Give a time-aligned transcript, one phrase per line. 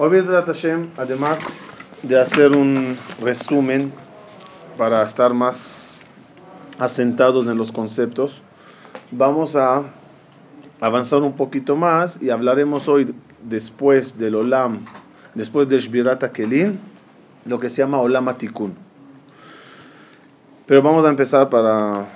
[0.00, 1.38] Hoy Hashem, además
[2.04, 3.92] de hacer un resumen
[4.76, 6.06] para estar más
[6.78, 8.40] asentados en los conceptos,
[9.10, 9.82] vamos a
[10.80, 14.84] avanzar un poquito más y hablaremos hoy después del Olam,
[15.34, 16.78] después de Shbirat Kelim,
[17.44, 18.76] lo que se llama Olam Atikun.
[20.66, 22.06] Pero vamos a empezar para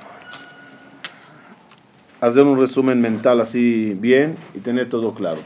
[2.21, 5.41] hacer un resumen mental así bien y tener todo claro.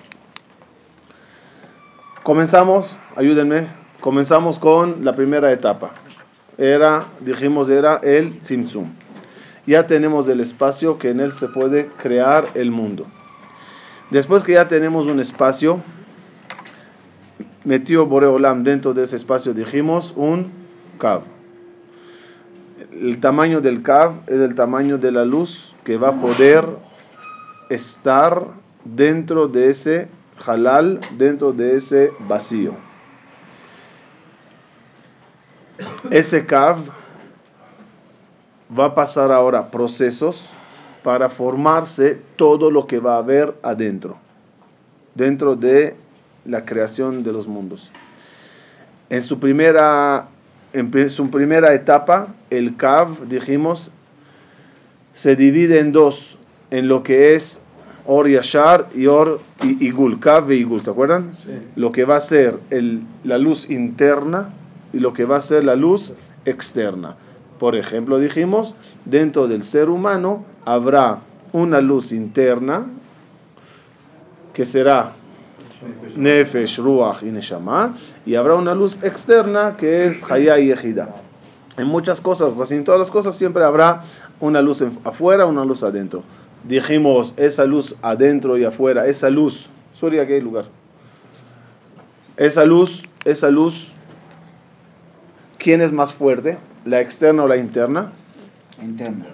[2.27, 3.68] Comenzamos, ayúdenme,
[4.00, 5.93] comenzamos con la primera etapa.
[6.58, 8.90] Era, dijimos, era el Tzimtzum.
[9.64, 13.07] Ya tenemos el espacio que en él se puede crear el mundo.
[14.11, 15.80] Después que ya tenemos un espacio,
[17.62, 20.50] metió Boreolam dentro de ese espacio, dijimos, un
[20.99, 21.22] Kav.
[22.90, 26.66] El tamaño del Kav es el tamaño de la luz que va a poder
[27.71, 28.49] estar
[28.85, 30.08] dentro de ese
[30.45, 32.75] halal dentro de ese vacío.
[36.10, 36.78] Ese cav
[38.77, 40.55] va a pasar ahora procesos
[41.02, 44.16] para formarse todo lo que va a haber adentro,
[45.14, 45.94] dentro de
[46.44, 47.91] la creación de los mundos.
[49.08, 50.27] En su primera,
[50.72, 53.92] en su primera etapa, el cav, dijimos,
[55.12, 56.38] se divide en dos,
[56.70, 57.60] en lo que es
[58.06, 61.32] Or Yashar y Or y Igul, Kav y Igul, ¿se acuerdan?
[61.74, 64.50] Lo que va a ser el, la luz interna
[64.92, 66.12] y lo que va a ser la luz
[66.44, 67.16] externa.
[67.58, 71.18] Por ejemplo, dijimos, dentro del ser humano habrá
[71.52, 72.86] una luz interna
[74.52, 75.12] que será
[76.16, 81.08] Nefesh, Ruach y Neshama, y habrá una luz externa que es Hayah y Ejida.
[81.76, 84.02] En muchas cosas, pues en todas las cosas siempre habrá
[84.41, 86.22] una luz afuera, una luz adentro
[86.64, 89.68] dijimos esa luz adentro y afuera, esa luz,
[89.98, 90.66] ¿Suria qué lugar?
[92.36, 93.92] Esa luz, esa luz,
[95.58, 96.58] ¿quién es más fuerte?
[96.84, 98.12] ¿La externa o la interna?
[98.82, 99.24] Interna.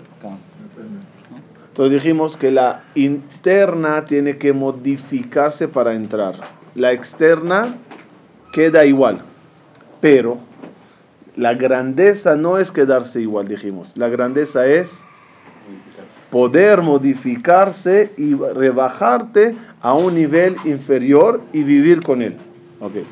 [1.68, 6.34] Entonces dijimos que la interna tiene que modificarse para entrar.
[6.74, 7.74] La externa
[8.52, 9.22] queda igual,
[10.00, 10.38] pero
[11.34, 13.96] la grandeza no es quedarse igual, dijimos.
[13.96, 15.02] La grandeza es
[16.32, 22.38] poder modificarse y rebajarte a un nivel inferior y vivir con él.
[22.80, 23.04] Okay.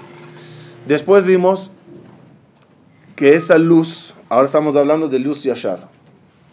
[0.88, 1.70] Después vimos
[3.16, 5.86] que esa luz, ahora estamos hablando de luz yashar,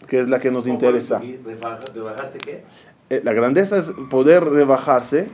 [0.09, 1.19] que es la que nos interesa.
[1.19, 2.63] ¿Rebajarte qué?
[3.11, 5.29] Eh, la grandeza es poder rebajarse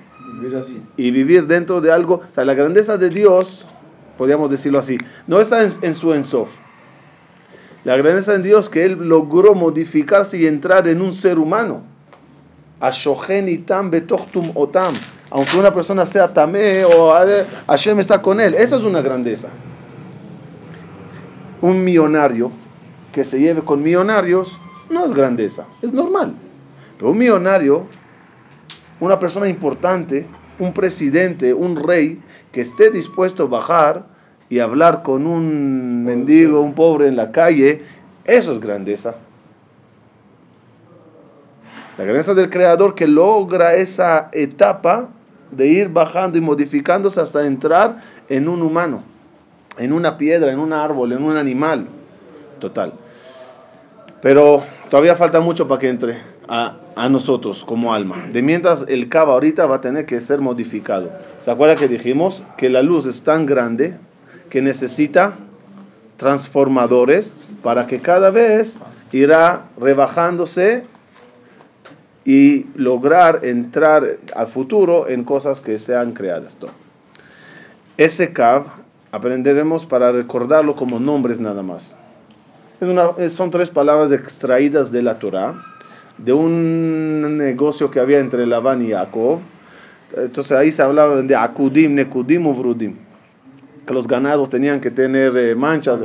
[0.97, 2.21] y vivir dentro de algo.
[2.29, 3.67] O sea, la grandeza de Dios,
[4.19, 6.49] podríamos decirlo así, no está en, en su ensof
[7.83, 11.81] la grandeza de Dios que Él logró modificarse y entrar en un ser humano.
[14.55, 14.93] otam.
[15.29, 17.11] Aunque una persona sea tamé o
[17.67, 18.53] Hashem está con él.
[18.53, 19.49] Esa es una grandeza.
[21.61, 22.51] Un millonario
[23.11, 24.57] que se lleve con millonarios
[24.89, 26.35] no es grandeza, es normal.
[26.97, 27.87] Pero un millonario,
[28.99, 30.27] una persona importante,
[30.59, 34.12] un presidente, un rey, que esté dispuesto a bajar
[34.53, 37.81] y hablar con un mendigo, un pobre en la calle,
[38.23, 39.15] eso es grandeza.
[41.97, 45.09] La grandeza del creador que logra esa etapa
[45.49, 47.97] de ir bajando y modificándose hasta entrar
[48.29, 49.01] en un humano,
[49.79, 51.87] en una piedra, en un árbol, en un animal.
[52.59, 52.93] Total.
[54.21, 58.27] Pero todavía falta mucho para que entre a, a nosotros como alma.
[58.31, 61.09] De mientras el cava ahorita va a tener que ser modificado.
[61.41, 63.97] ¿Se acuerda que dijimos que la luz es tan grande
[64.53, 65.33] que necesita
[66.17, 68.79] transformadores para que cada vez
[69.11, 70.83] irá rebajándose
[72.23, 76.55] y lograr entrar al futuro en cosas que sean creadas.
[77.97, 78.65] Ese Kav
[79.11, 81.97] aprenderemos para recordarlo como nombres nada más.
[83.29, 85.55] son tres palabras extraídas de la Torah,
[86.19, 89.39] de un negocio que había entre Labán y Jacob.
[90.15, 93.02] Entonces ahí se hablaba de Akudim, Nekudim, Uvrudim
[93.85, 96.01] que los ganados tenían que tener eh, manchas.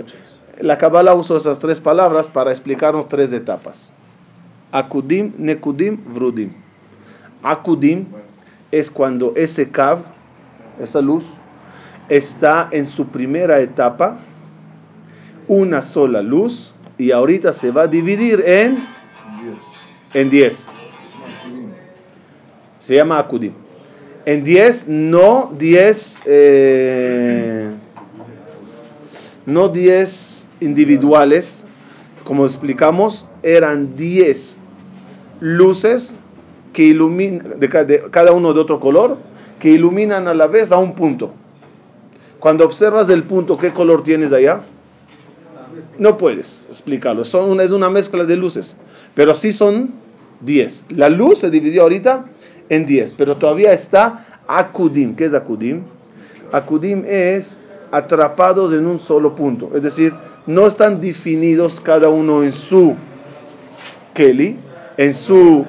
[0.60, 3.92] La Kabbalah usó esas tres palabras para explicarnos tres etapas.
[4.72, 6.52] Akudim, Nekudim, Vrudim.
[7.42, 8.06] Akudim
[8.72, 10.00] es cuando ese Kav,
[10.80, 11.24] esa luz,
[12.08, 14.18] está en su primera etapa,
[15.46, 18.84] una sola luz, y ahorita se va a dividir en,
[20.14, 20.68] en diez.
[22.80, 23.52] Se llama Akudim.
[24.28, 27.70] En 10, no 10, eh,
[29.46, 31.64] no 10 individuales,
[32.24, 34.60] como explicamos, eran 10
[35.40, 36.14] luces
[36.74, 39.16] que iluminan, de, cada uno de otro color,
[39.60, 41.32] que iluminan a la vez a un punto.
[42.38, 44.60] Cuando observas el punto, ¿qué color tienes allá?
[45.98, 47.24] No puedes explicarlo.
[47.24, 48.76] Son una, es una mezcla de luces.
[49.14, 49.94] Pero sí son
[50.42, 50.84] 10.
[50.90, 52.26] La luz se dividió ahorita
[52.68, 53.12] en 10.
[53.14, 55.14] Pero todavía está Akudim.
[55.14, 55.82] ¿Qué es Akudim?
[56.52, 57.60] Akudim es
[57.90, 59.70] atrapados en un solo punto.
[59.74, 60.14] Es decir,
[60.46, 62.94] no están definidos cada uno en su
[64.14, 64.56] Kelly,
[64.96, 65.64] en su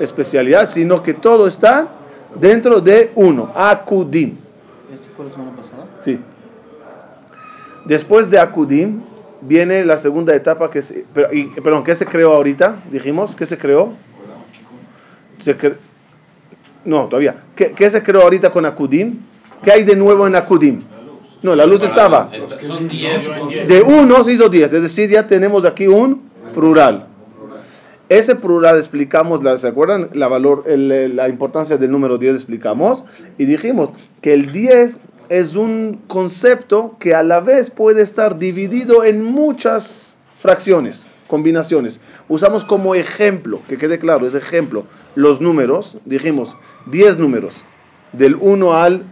[0.00, 1.88] especialidad, sino que todo está
[2.40, 3.52] dentro de uno.
[3.54, 4.36] Akudim.
[4.92, 5.84] ¿Esto fue la semana pasada?
[5.98, 6.18] Sí.
[7.84, 9.02] Después de Akudim
[9.40, 12.76] viene la segunda etapa que se, perdón, ¿qué se creó ahorita?
[12.90, 13.90] Dijimos, ¿qué se creó?
[15.40, 15.74] Se cre-
[16.84, 17.36] no, todavía.
[17.54, 19.18] ¿Qué, qué se creó ahorita con Akudim?
[19.62, 20.82] ¿Qué hay de nuevo en Akudim?
[21.42, 22.30] No, la luz estaba.
[22.66, 23.68] Son 10.
[23.68, 26.22] De uno se hizo diez, es decir, ya tenemos aquí un
[26.54, 27.06] plural.
[28.08, 30.10] Ese plural explicamos, ¿se acuerdan?
[30.12, 33.02] La, valor, la importancia del número 10 explicamos
[33.38, 33.90] y dijimos
[34.20, 34.98] que el 10
[35.30, 42.00] es un concepto que a la vez puede estar dividido en muchas fracciones, combinaciones.
[42.28, 46.56] Usamos como ejemplo, que quede claro, es ejemplo, los números, dijimos
[46.86, 47.64] 10 números,
[48.12, 49.02] del 1 al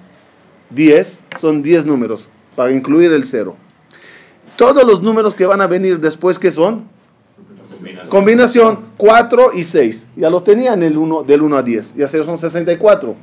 [0.71, 3.57] 10 son 10 números, para incluir el 0.
[4.57, 6.89] Todos los números que van a venir después, ¿qué son?
[8.09, 10.09] Combinación 4 y 6.
[10.17, 11.95] Ya lo tenían el 1, del 1 a 10.
[11.97, 13.15] Ya se son 64.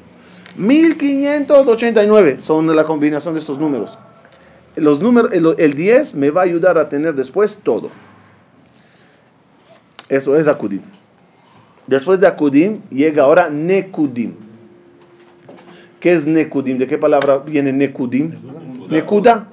[0.58, 3.98] 1589 son la combinación de estos números.
[4.76, 7.92] Los números el, el 10 me va a ayudar a tener después todo.
[10.10, 10.82] Eso es Akudim.
[11.88, 14.34] Después de Akudim llega ahora Nekudim.
[16.02, 16.78] ¿Qué es Nekudim?
[16.78, 18.32] ¿De qué palabra viene Nekudim?
[18.90, 19.48] Nekuda.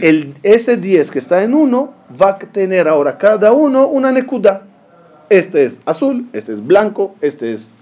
[0.00, 4.62] El, ese 10 que está en 1 va a tener ahora cada uno una Nekuda.
[5.28, 7.74] Este es azul, este es blanco, este es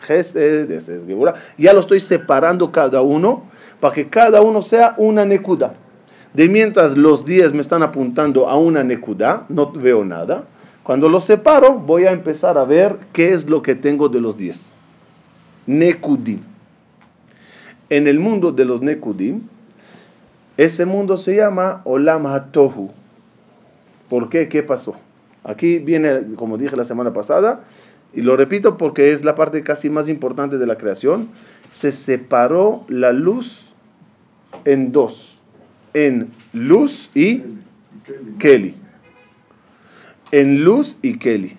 [0.00, 1.34] Gesed, este es Geburah.
[1.56, 3.44] Ya lo estoy separando cada uno
[3.80, 5.74] para que cada uno sea una Nekuda.
[6.34, 10.44] De mientras los 10 me están apuntando a una Nekuda, no veo nada.
[10.84, 14.36] Cuando los separo, voy a empezar a ver qué es lo que tengo de los
[14.36, 14.72] 10.
[15.66, 16.40] Nekudim.
[17.88, 19.40] En el mundo de los Nekudim,
[20.58, 22.90] ese mundo se llama Olam HaTohu.
[24.10, 24.48] ¿Por qué?
[24.48, 24.94] ¿Qué pasó?
[25.42, 27.64] Aquí viene, como dije la semana pasada,
[28.12, 31.30] y lo repito porque es la parte casi más importante de la creación,
[31.68, 33.72] se separó la luz
[34.66, 35.40] en dos,
[35.94, 37.42] en luz y
[38.38, 38.83] Kelly.
[40.34, 41.56] En luz y Kelly.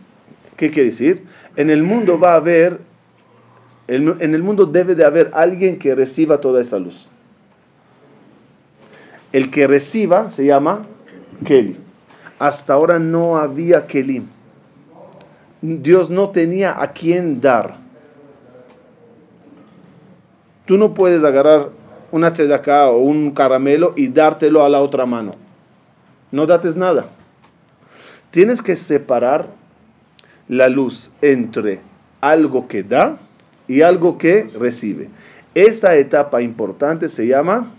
[0.58, 1.24] ¿Qué quiere decir?
[1.56, 2.82] En el mundo va a haber,
[3.88, 7.08] en el mundo debe de haber alguien que reciba toda esa luz.
[9.32, 10.86] El que reciba se llama
[11.46, 11.78] Kelly.
[12.38, 14.26] Hasta ahora no había Kelim.
[15.62, 17.78] Dios no tenía a quién dar.
[20.66, 21.70] Tú no puedes agarrar
[22.12, 25.32] una tzedaká o un caramelo y dártelo a la otra mano.
[26.30, 27.06] No dates nada.
[28.36, 29.48] Tienes que separar
[30.50, 31.80] la luz entre
[32.20, 33.18] algo que da
[33.66, 35.08] y algo que recibe.
[35.54, 37.72] Esa etapa importante se llama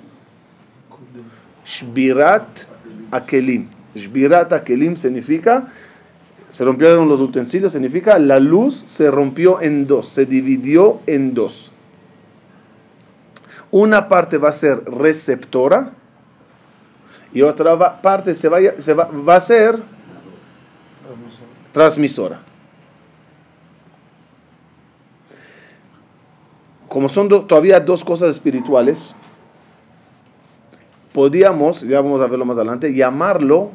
[1.67, 2.61] Shbirat
[3.11, 3.69] Akelim.
[3.97, 5.69] Shbirat Akelim significa,
[6.49, 11.71] se rompieron los utensilios, significa la luz se rompió en dos, se dividió en dos.
[13.71, 15.93] Una parte va a ser receptora
[17.35, 19.96] y otra parte se va, va a ser
[21.77, 22.41] transmisora.
[26.89, 29.15] Como son do- todavía dos cosas espirituales,
[31.13, 33.73] podíamos, ya vamos a verlo más adelante, llamarlo,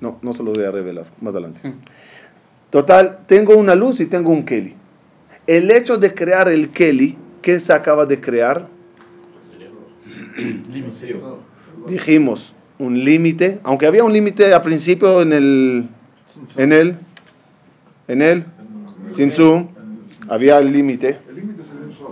[0.00, 1.74] no, no se lo voy a revelar, más adelante.
[2.70, 4.76] Total, tengo una luz y tengo un Kelly.
[5.48, 8.68] El hecho de crear el Kelly, ¿qué se acaba de crear?
[11.88, 15.88] Dijimos, un límite, aunque había un límite al principio en el,
[16.56, 16.96] en el,
[18.08, 18.44] en el
[19.12, 19.68] Tzimtzum,
[20.28, 21.18] había el límite.
[21.28, 22.10] El límite es el Ensof,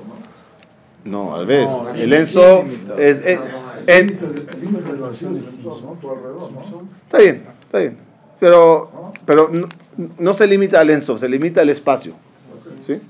[1.04, 1.10] ¿no?
[1.10, 1.70] No, al revés.
[1.70, 2.64] No, el Enso
[2.98, 3.40] es, es-
[3.86, 4.06] El
[4.60, 5.92] límite de- vacío es el Ensof, ¿no?
[6.00, 6.60] Tu alrededor, ¿no?
[7.06, 7.96] Está bien, está bien.
[8.40, 9.68] Pero, pero no,
[10.18, 12.14] no se limita al Enso, se limita al espacio.
[12.86, 13.00] ¿sí?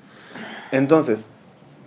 [0.73, 1.29] Entonces,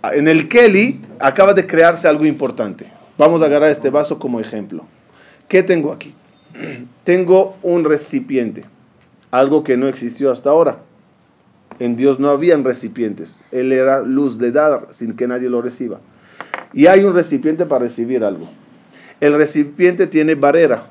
[0.04, 2.90] en el Kelly acaba de crearse algo importante.
[3.18, 4.84] Vamos a agarrar este vaso como ejemplo.
[5.48, 6.14] ¿Qué tengo aquí?
[7.04, 8.64] Tengo un recipiente,
[9.32, 10.78] algo que no existió hasta ahora.
[11.80, 13.42] En Dios no habían recipientes.
[13.50, 15.98] Él era luz de dar sin que nadie lo reciba.
[16.72, 18.48] Y hay un recipiente para recibir algo.
[19.20, 20.86] El recipiente tiene barrera.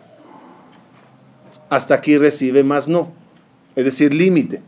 [1.70, 3.14] Hasta aquí recibe, más no.
[3.76, 4.62] Es decir, límite.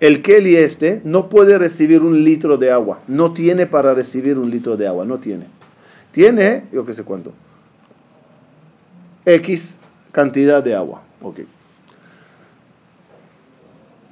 [0.00, 3.00] El Kelly este no puede recibir un litro de agua.
[3.06, 5.04] No tiene para recibir un litro de agua.
[5.04, 5.46] No tiene.
[6.12, 7.32] tiene, yo qué sé cuánto,
[9.26, 9.80] X
[10.12, 11.02] cantidad de agua.
[11.22, 11.40] Ok.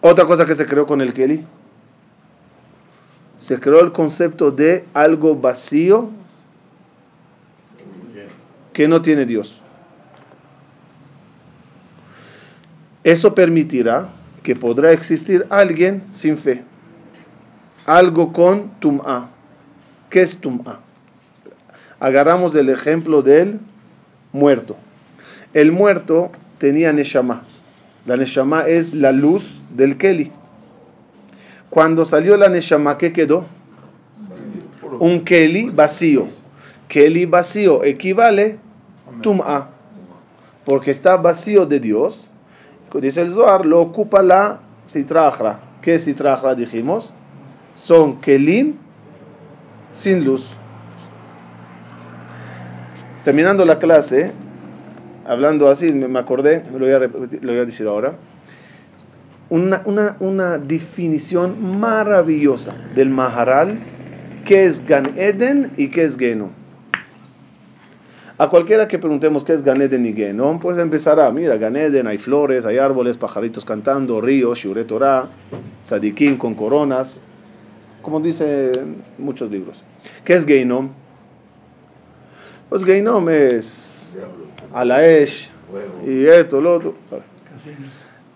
[0.02, 1.46] Otra cosa que se creó con el Kelly,
[3.38, 6.10] se creó el concepto de algo vacío
[8.72, 9.62] que no tiene Dios.
[13.04, 14.08] Eso permitirá
[14.42, 16.64] que podrá existir alguien sin fe.
[17.86, 19.28] Algo con tum'a.
[20.10, 20.80] ¿Qué es tum'a?
[22.00, 23.60] Agarramos el ejemplo del
[24.32, 24.76] muerto.
[25.54, 27.44] El muerto tenía neshama.
[28.06, 30.32] La neshama es la luz del Keli.
[31.70, 33.46] Cuando salió la neshama, ¿qué quedó?
[34.98, 36.26] Un Keli vacío.
[36.88, 38.58] Keli vacío equivale
[39.22, 39.68] tum'a.
[40.64, 42.28] Porque está vacío de Dios.
[43.00, 45.60] Dice el Zohar, lo ocupa la citrajra.
[45.80, 47.14] ¿Qué citrajra dijimos?
[47.74, 48.74] Son kelim
[49.92, 50.54] sin luz.
[53.24, 54.32] Terminando la clase,
[55.26, 58.14] hablando así, me acordé, lo voy a, decir ahora,
[59.50, 63.78] una, una, una, definición maravillosa del Maharal,
[64.44, 66.50] que es Gan Eden y qué es Genom.
[68.38, 72.06] A cualquiera que preguntemos qué es Gan Eden y Genom, pues empezará, mira, Gan Eden,
[72.06, 75.28] hay flores, hay árboles, pajaritos cantando, ríos, Shure Torah,
[75.84, 77.20] Sadikim con coronas,
[78.00, 78.72] como dice
[79.18, 79.84] muchos libros.
[80.24, 80.90] ¿Qué es Genom?
[82.68, 84.16] Pues Genom es
[84.72, 85.50] Alaesh
[86.06, 86.94] y esto, lo otro.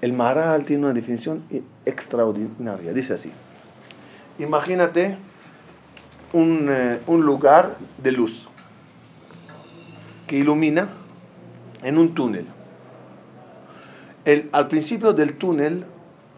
[0.00, 1.42] El Maharal tiene una definición
[1.84, 2.92] extraordinaria.
[2.92, 3.32] Dice así:
[4.38, 5.16] Imagínate
[6.32, 8.48] un, eh, un lugar de luz
[10.26, 10.88] que ilumina
[11.82, 12.46] en un túnel.
[14.24, 15.84] El, al principio del túnel,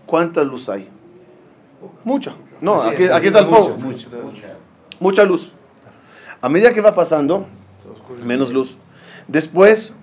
[0.07, 0.89] ¿cuánta luz hay?
[2.05, 2.35] Mucha.
[2.61, 3.77] No, aquí, aquí está el fuego.
[3.79, 4.09] Mucha,
[5.01, 5.55] Mucha luz.
[6.41, 7.47] A medida que va pasando,
[8.25, 8.79] menos luz.
[9.29, 9.95] Después,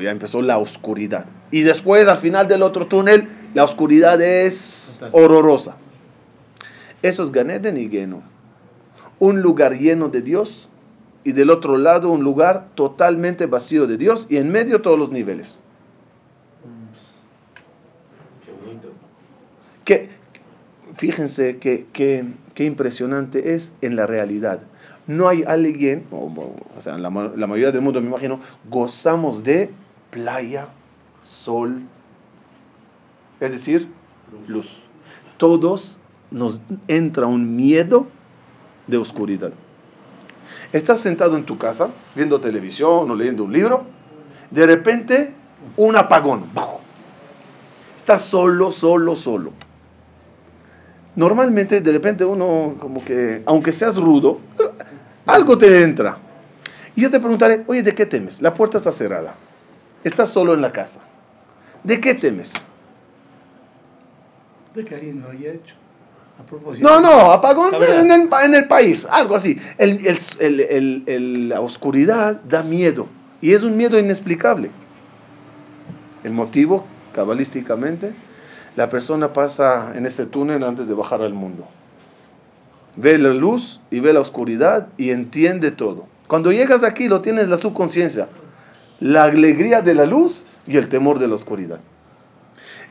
[0.00, 1.26] ya empezó la oscuridad.
[1.50, 5.76] Y después, al final del otro túnel, la oscuridad es horrorosa.
[7.02, 8.22] Eso es Ganeden y Geno.
[9.18, 10.68] Un lugar lleno de Dios
[11.24, 15.10] y del otro lado un lugar totalmente vacío de Dios y en medio todos los
[15.10, 15.60] niveles.
[19.84, 20.10] Que,
[20.94, 24.60] fíjense que, que, qué impresionante es en la realidad.
[25.08, 26.30] No hay alguien, o,
[26.80, 29.70] sea, la, ma- la mayoría del mundo me imagino, gozamos de
[30.10, 30.68] playa,
[31.22, 31.80] sol,
[33.40, 33.88] es decir,
[34.46, 34.86] luz.
[35.38, 35.98] Todos
[36.30, 38.06] nos entra un miedo
[38.86, 39.50] de oscuridad.
[40.72, 43.84] Estás sentado en tu casa viendo televisión o leyendo un libro,
[44.50, 45.32] de repente
[45.78, 46.44] un apagón.
[47.96, 49.52] Estás solo, solo, solo.
[51.16, 54.38] Normalmente de repente uno como que, aunque seas rudo,
[55.28, 56.16] algo te entra.
[56.96, 58.42] Y yo te preguntaré, oye, ¿de qué temes?
[58.42, 59.34] La puerta está cerrada.
[60.02, 61.00] Estás solo en la casa.
[61.84, 62.52] ¿De qué temes?
[64.74, 65.74] De que alguien lo haya hecho.
[66.40, 66.88] A propósito.
[66.88, 69.58] No, no, apagón en el, pa- en el país, algo así.
[69.76, 73.08] El- el- el- el- el- la oscuridad da miedo
[73.40, 74.70] y es un miedo inexplicable.
[76.24, 78.12] El motivo, cabalísticamente,
[78.76, 81.66] la persona pasa en ese túnel antes de bajar al mundo.
[83.00, 86.06] Ve la luz y ve la oscuridad y entiende todo.
[86.26, 88.26] Cuando llegas aquí lo tienes la subconsciencia,
[88.98, 91.78] la alegría de la luz y el temor de la oscuridad.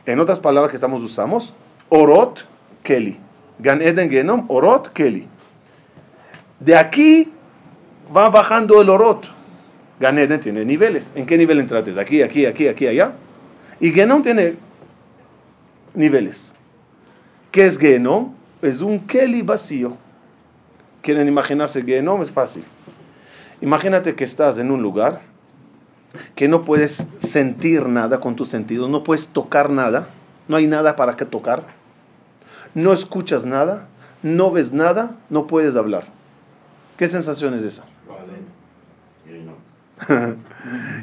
[0.06, 1.54] En otras palabras que estamos usamos,
[1.90, 2.48] Orot
[2.84, 3.20] Keli.
[3.60, 5.28] Gan Eden Genom, Orot Keli.
[6.62, 7.30] De aquí
[8.16, 9.26] va bajando el Orot.
[10.00, 11.12] Gan Eden tiene niveles.
[11.18, 12.00] ¿En qué nivel entraste?
[12.00, 13.12] Aquí, aquí, aquí, aquí, allá.
[13.82, 14.56] Y Genom tiene
[15.94, 16.56] niveles.
[17.52, 18.37] ¿Qué es Genom?
[18.62, 19.98] Es un Keli vacío.
[21.02, 22.22] ¿Quieren imaginarse Genom?
[22.22, 22.66] Es fácil.
[23.62, 25.22] Imagínate que estás en un lugar
[26.36, 30.10] que no puedes sentir nada con tus sentidos, no puedes tocar nada,
[30.48, 31.64] no hay nada para que tocar,
[32.74, 33.88] no escuchas nada,
[34.24, 36.06] no ves nada, no puedes hablar.
[36.98, 37.84] ¿Qué sensación es esa?
[39.46, 39.56] No.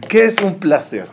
[0.08, 1.08] ¿Qué es un placer?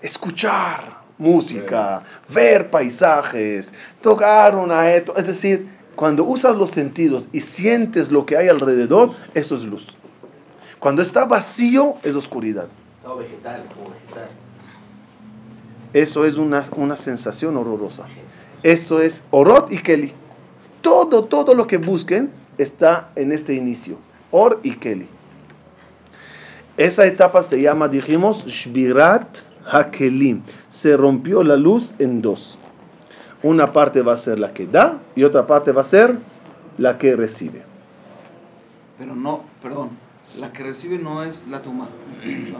[0.00, 4.90] Escuchar música, ver paisajes, tocar una...
[4.94, 9.64] eto- Es decir, cuando usas los sentidos y sientes lo que hay alrededor, eso es
[9.64, 9.96] luz.
[10.78, 12.66] Cuando está vacío, es oscuridad.
[12.96, 14.28] Estado vegetal, como vegetal.
[15.92, 18.04] Eso es una, una sensación horrorosa.
[18.62, 20.12] Eso es Orot y Keli.
[20.80, 23.98] Todo, todo lo que busquen está en este inicio.
[24.30, 25.06] Or y Keli.
[26.78, 29.38] Esa etapa se llama, dijimos, Shbirat
[29.70, 30.42] Hakelim.
[30.68, 32.58] Se rompió la luz en dos.
[33.42, 36.16] Una parte va a ser la que da y otra parte va a ser
[36.78, 37.62] la que recibe.
[38.98, 39.90] Pero no, perdón,
[40.38, 41.88] la que recibe no es la tuma.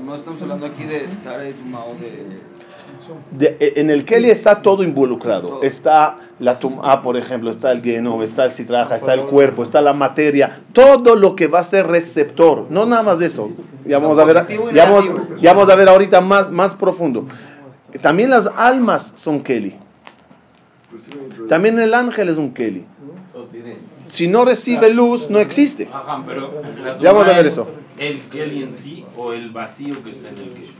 [0.05, 2.41] No estamos hablando aquí de tara de tuma o de...
[3.31, 5.61] De- e, en el Keli está todo involucrado.
[5.63, 9.81] Está la tum'a, por ejemplo, está el genom, está el citraja, está el cuerpo, está
[9.81, 10.61] la materia.
[10.73, 12.67] Todo lo que va a ser receptor.
[12.71, 13.51] No nada más de eso.
[13.85, 15.37] Ya vamos a ver, ya vamos, negativo.
[15.41, 17.27] ya vamos a ver ahorita más, más profundo.
[18.01, 19.77] También las almas son Keli.
[21.49, 22.85] También el ángel es un Keli.
[24.09, 25.89] Si no recibe luz, no existe.
[27.01, 27.67] Ya vamos a ver es eso.
[27.99, 30.75] ¿El Kelly en sí o el vacío que está en el Kelly?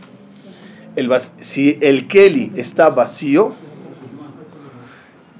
[0.94, 3.54] El si el Keli está vacío,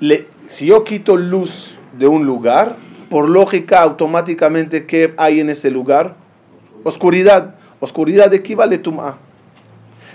[0.01, 2.77] le- si yo quito luz de un lugar,
[3.11, 6.15] por lógica, automáticamente, ¿qué hay en ese lugar?
[6.83, 7.57] Oscuridad.
[7.81, 9.19] Oscuridad equivale a tum'a.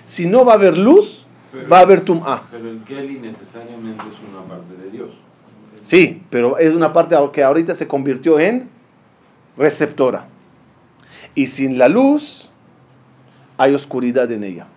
[0.04, 1.28] Si no va a haber luz,
[1.72, 2.48] va a haber tum'a.
[2.50, 5.10] Pero el Kelly necesariamente es una parte de Dios.
[5.84, 8.70] Sí, pero es una parte que ahorita se convirtió en
[9.58, 10.26] receptora.
[11.36, 12.50] Y sin la luz,
[13.58, 14.68] hay oscuridad en ella.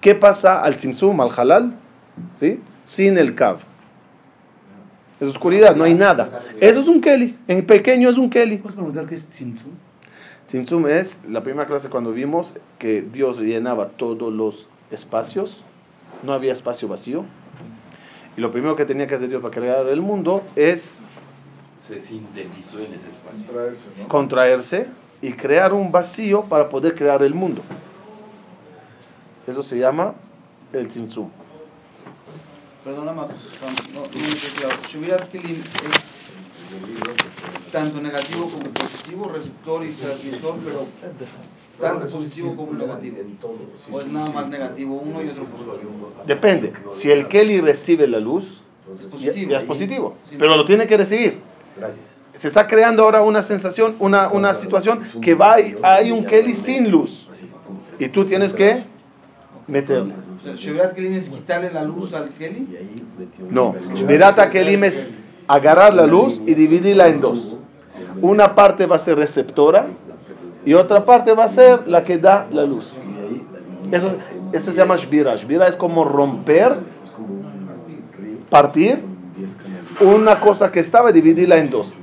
[0.00, 1.74] ¿Qué pasa al tzimtzum, al halal?
[2.36, 2.60] ¿Sí?
[2.84, 3.58] Sin el kav.
[5.20, 6.42] Es oscuridad, no hay nada.
[6.60, 7.36] Eso es un keli.
[7.46, 8.56] En pequeño es un keli.
[8.56, 9.72] ¿Puedes preguntar qué es Tzimtzum?
[10.46, 15.62] Tzimtzum es la primera clase cuando vimos que Dios llenaba todos los espacios.
[16.22, 17.26] No había espacio vacío.
[18.38, 21.00] Y lo primero que tenía que hacer Dios para crear el mundo es
[21.86, 23.44] Se sintetizó en ese espacio.
[23.52, 24.08] Traerse, ¿no?
[24.08, 24.86] contraerse
[25.20, 27.60] y crear un vacío para poder crear el mundo.
[29.50, 30.14] Eso se llama
[30.72, 31.28] el tzimtzum.
[32.84, 34.08] Perdona más, no, no
[34.56, 35.24] claro.
[35.32, 36.30] Kelim es
[37.72, 40.86] tanto negativo como positivo, receptor y transmisor, pero
[41.80, 43.16] tanto positivo como negativo.
[43.90, 46.12] O es nada más negativo uno y otro positivo.
[46.28, 46.72] Depende.
[46.92, 48.62] Si el Kelly recibe la luz,
[48.94, 49.50] Es ya, positivo.
[49.50, 50.14] ya es positivo.
[50.38, 51.40] Pero lo tiene que recibir.
[52.36, 56.88] Se está creando ahora una sensación, una, una situación que va, hay un Kelly sin
[56.88, 57.28] luz.
[57.98, 58.88] Y tú tienes que
[60.42, 62.66] sea, Shevirat Kelim es quitarle la luz al Keli.
[63.50, 65.10] No, Shmirata Kelim es
[65.46, 67.56] agarrar la luz y dividirla en dos.
[68.20, 69.86] Una parte va a ser receptora
[70.64, 72.92] y otra parte va a ser la que da la luz.
[73.90, 74.16] Eso,
[74.52, 75.36] eso se llama Shvira.
[75.36, 76.76] Shvira es como romper,
[78.48, 79.02] partir
[80.00, 81.94] una cosa que estaba y dividirla en dos.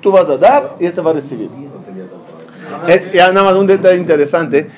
[0.00, 1.50] Tú vas a dar y este va a recibir.
[2.88, 4.70] Eh, ya nada más un detalle interesante.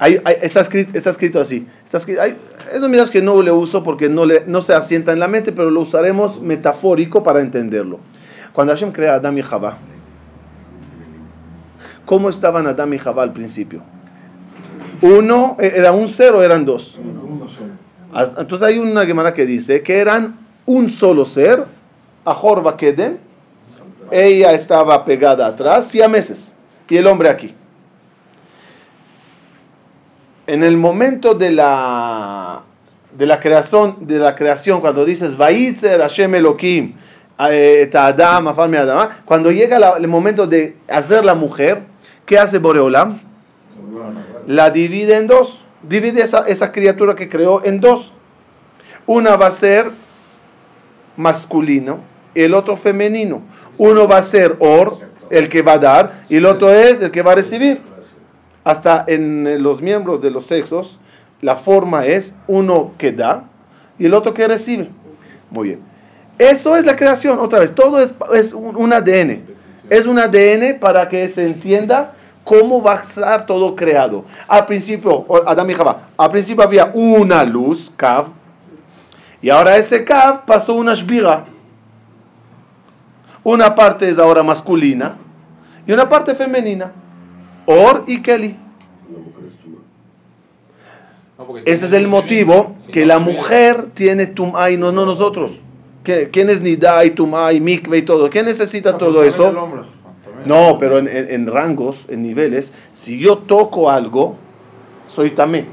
[0.00, 1.66] Hay- hay- está, escrito, así.
[1.84, 2.36] Está escrito, hay,
[2.72, 4.26] eso miras que no le uso porque no,
[4.60, 7.98] se asienta en la mente, pero lo usaremos metafórico para entenderlo.
[8.52, 9.78] Cuando Hashem crea a Adam y Jabá,
[12.04, 13.82] ¿cómo estaban Adam y Jabá al principio?
[15.00, 17.00] Uno, eh, era un cero, eran dos.
[18.38, 21.64] Entonces hay una Gemara que dice que eran un solo ser,
[22.24, 23.16] Ahor Bakedem,
[24.10, 26.54] ella estaba pegada atrás, y a meses,
[26.88, 27.54] y el hombre aquí.
[30.52, 32.60] En el momento de la,
[33.16, 36.92] de la creación, de la creación, cuando dices Vaitzer Hashem Elohim,
[37.50, 41.84] eh, Adam, Adam", cuando llega el momento de hacer la mujer,
[42.26, 43.18] ¿qué hace Boreolam?
[44.46, 45.64] La divide en dos.
[45.88, 48.12] Divide esa, esa criatura que creó en dos.
[49.06, 49.90] Una va a ser
[51.16, 52.00] masculino,
[52.34, 53.40] el otro femenino.
[53.78, 54.98] Uno va a ser Or,
[55.30, 57.91] el que va a dar, y el otro es el que va a recibir.
[58.64, 60.98] Hasta en eh, los miembros de los sexos,
[61.40, 63.44] la forma es uno que da
[63.98, 64.90] y el otro que recibe.
[65.50, 65.80] Muy bien.
[66.38, 67.74] Eso es la creación, otra vez.
[67.74, 69.42] Todo es, es un, ADN.
[69.90, 74.24] Es un ADN para que se entienda cómo va a estar todo creado.
[74.48, 78.26] Al principio, Adán y Jabá, al principio había una luz, Kav,
[79.42, 81.44] y ahora ese Kav pasó una Shvira.
[83.44, 85.16] Una parte es ahora masculina
[85.84, 86.92] y una parte femenina.
[87.66, 88.56] Or y Kelly.
[91.64, 95.60] Ese es el motivo que la mujer tiene tum'a y no, no nosotros.
[96.04, 98.28] ¿Qué- ¿Quién es Nida y tum'a y mikve y todo?
[98.30, 99.52] ¿Quién necesita todo También el eso?
[99.52, 99.82] también.
[100.46, 104.36] No, pero en, en- en rangos, en niveles, si yo toco algo,
[105.08, 105.66] soy tamé.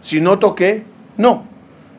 [0.00, 0.82] Si no toqué,
[1.16, 1.44] no.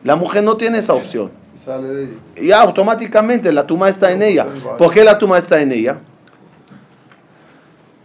[0.04, 1.30] La mujer no tiene esa opción.
[1.54, 2.04] Sale de
[2.36, 2.46] ahí.
[2.48, 4.46] Ya automáticamente la tuma está en ella.
[4.76, 5.98] ¿Por qué la tuma está en ella?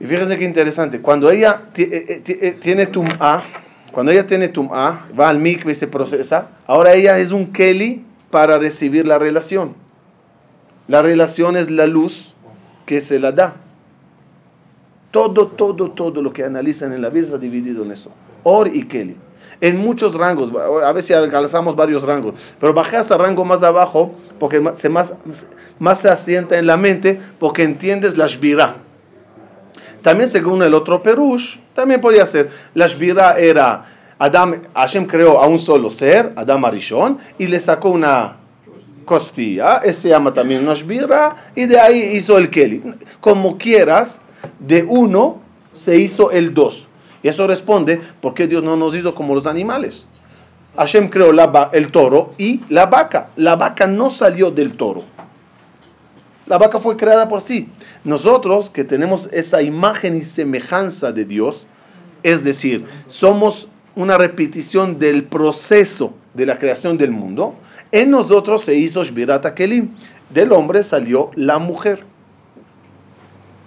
[0.03, 0.99] Y fíjense qué interesante.
[0.99, 3.41] Cuando ella eh, eh, eh, tiene tum'a,
[3.93, 8.03] cuando ella tiene tum'a, va al mikve y se procesa, ahora ella es un keli
[8.29, 9.75] para recibir la relación.
[10.89, 12.35] La relación es la luz
[12.85, 13.55] que se la da.
[15.11, 18.11] Todo, todo, todo lo que analizan en la vida está dividido en eso.
[18.43, 19.15] Or y Keli.
[19.61, 20.51] En muchos rangos,
[20.83, 25.13] a veces alcanzamos varios rangos, pero bajé hasta rango más abajo porque se, más,
[25.79, 28.75] más se asienta en la mente porque entiendes la Shvira.
[30.03, 32.51] También según el otro Perush, también podía ser.
[32.75, 33.85] La Shbira era,
[34.19, 38.35] Adam, Hashem creó a un solo ser, Adam Arishon, y le sacó una
[39.05, 42.83] costilla, ese se llama también una Shbira, y de ahí hizo el Keli.
[43.21, 44.21] Como quieras,
[44.59, 46.87] de uno se hizo el dos.
[47.21, 50.05] Y eso responde, ¿por qué Dios no nos hizo como los animales?
[50.75, 53.29] Hashem creó la el toro y la vaca.
[53.37, 55.03] La vaca no salió del toro.
[56.45, 57.69] La vaca fue creada por sí.
[58.03, 61.65] Nosotros que tenemos esa imagen y semejanza de Dios,
[62.23, 67.55] es decir, somos una repetición del proceso de la creación del mundo,
[67.93, 69.91] en nosotros se hizo Shbirat Kelim.
[70.33, 72.03] Del hombre salió la mujer.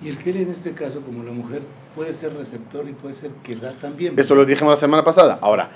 [0.02, 1.62] Y el Kelly en este caso, como la mujer,
[1.94, 4.14] puede ser receptor y puede ser da también.
[4.18, 5.38] Eso lo dijimos la semana pasada.
[5.40, 5.70] Ahora,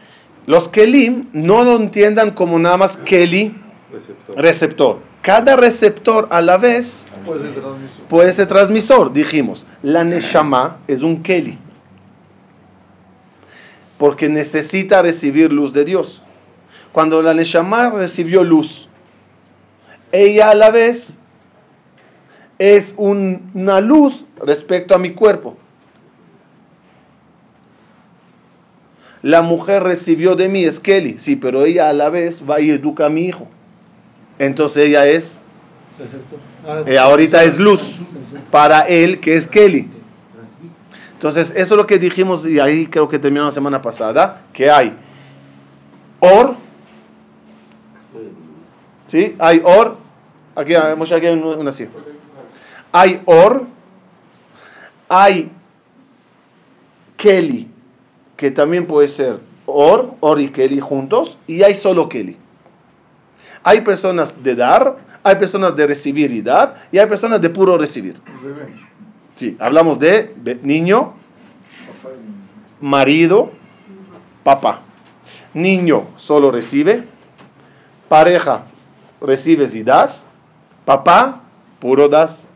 [0.47, 3.55] los Kelim no lo entiendan como nada más Keli,
[3.93, 4.37] Receptor.
[4.37, 4.99] receptor.
[5.23, 8.07] Cada receptor a la vez Puede ser transmisor.
[8.09, 9.67] puede ser transmisor, dijimos.
[9.83, 11.59] La Neshama es un Keli.
[13.99, 16.23] Porque necesita recibir luz de Dios.
[16.93, 18.89] Cuando la Neshama recibió luz,
[20.13, 21.19] ella a la vez
[22.59, 25.57] es un- una luz respecto a mi cuerpo.
[29.23, 32.71] La mujer recibió de mí, es Kelly, sí, pero ella a la vez va y
[32.71, 33.47] educa a mi hijo.
[34.41, 35.39] Entonces ella es
[36.87, 37.99] eh, ahorita es luz
[38.51, 39.89] para él que es Kelly.
[41.13, 44.71] Entonces, eso es lo que dijimos y ahí creo que terminó la semana pasada, que
[44.71, 44.97] hay
[46.21, 46.55] or,
[49.07, 49.37] ¿sí?
[49.39, 49.97] Hay or,
[50.55, 51.87] aquí, Moshe, aquí hay un- una así.
[52.93, 53.67] Hay or,
[55.11, 55.51] hay
[57.19, 57.69] Kelly,
[58.39, 62.39] que también puede ser or, or y Kelly juntos, y hay solo Kelly.
[63.63, 67.77] Hay personas de dar, hay personas de recibir y dar, y hay personas de puro
[67.77, 68.17] recibir.
[69.35, 71.15] Sí, hablamos de niño,
[72.81, 73.51] marido,
[74.43, 74.83] papá.
[75.53, 77.05] Niño solo recibe,
[78.09, 78.65] pareja
[79.21, 80.27] recibes y das,
[80.85, 81.43] papá
[81.81, 82.47] puro das.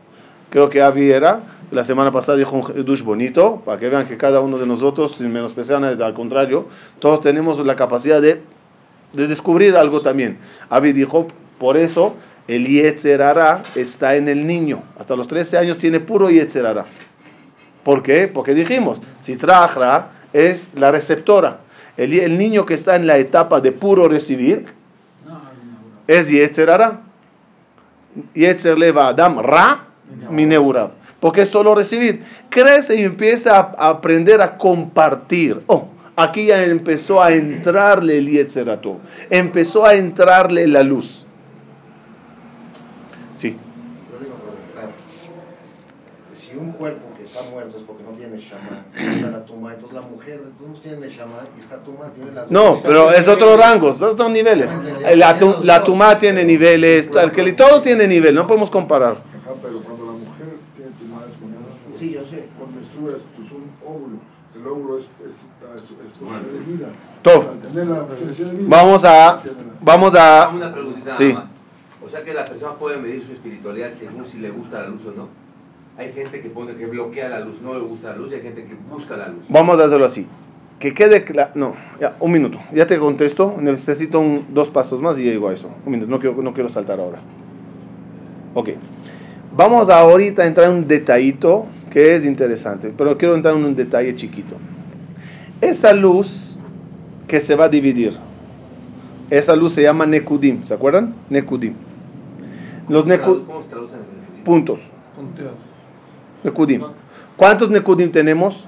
[0.49, 1.41] Creo que Avi era,
[1.71, 5.15] la semana pasada dijo un dush bonito, para que vean que cada uno de nosotros,
[5.15, 6.67] sin menospreciar al contrario,
[6.99, 8.41] todos tenemos la capacidad de,
[9.15, 10.37] de descubrir algo también.
[10.69, 11.27] Avi dijo,
[11.59, 12.15] por eso
[12.47, 14.83] el Yetzerara está en el niño.
[14.99, 16.85] Hasta los 13 años tiene puro Yetzerara.
[17.83, 18.27] ¿Por qué?
[18.27, 21.59] Porque dijimos, Citrajra es la receptora.
[21.97, 24.65] El, el niño que está en la etapa de puro recibir
[26.07, 27.01] es Yetzerara.
[28.33, 29.87] Yetzer leva Adam Ra
[30.29, 30.91] Mineura.
[31.19, 32.23] Porque es solo recibir.
[32.49, 35.61] Crece y empieza a, a aprender a compartir.
[35.67, 38.99] Oh, aquí ya empezó a entrarle el Yetzerato.
[39.29, 41.25] Empezó a entrarle la luz.
[43.35, 43.57] Sí.
[46.33, 48.37] Si un cuerpo que está muerto es porque no tiene
[49.45, 53.11] tuma, entonces la mujer de todos tiene shaman y esta tuma tiene las No, pero
[53.11, 54.75] es otro rango, son son niveles.
[55.15, 59.11] La, tu- la tumá tiene niveles, el que todo tiene nivel, no podemos comparar.
[59.13, 61.55] Ajá, pero cuando la mujer tiene tumores con
[61.99, 62.45] Sí, yo sé.
[62.57, 64.17] cuando menstrua es pues, un óvulo.
[64.55, 65.05] El óvulo es,
[67.21, 67.53] Todo.
[68.67, 69.39] Vamos a,
[69.81, 71.29] vamos a, Una preguntita Sí.
[71.29, 71.49] nada más.
[72.05, 75.01] O sea que las personas pueden medir su espiritualidad según si le gusta la luz
[75.07, 75.27] o no.
[75.97, 78.41] Hay gente que pone que bloquea la luz, no le gusta la luz, y hay
[78.41, 79.43] gente que busca la luz.
[79.49, 80.27] vamos a hacerlo así.
[80.79, 85.17] Que quede claro, no, ya, un minuto, ya te contesto, necesito un- dos pasos más
[85.17, 85.69] y llego a eso.
[85.85, 87.19] Un minuto, no quiero, no quiero saltar ahora.
[88.53, 88.69] Ok,
[89.55, 93.63] vamos a ahorita a entrar en un detallito que es interesante, pero quiero entrar en
[93.63, 94.57] un detalle chiquito.
[95.61, 96.57] Esa luz
[97.27, 98.17] que se va a dividir,
[99.29, 101.15] esa luz se llama Nekudim, ¿se acuerdan?
[101.29, 101.73] Nekudim.
[102.87, 103.99] Los ¿Cómo se Neku- tradu- ¿Cómo se traducen
[104.43, 104.79] puntos.
[106.43, 106.83] Nekudim.
[107.35, 108.67] ¿Cuántos Nekudim tenemos?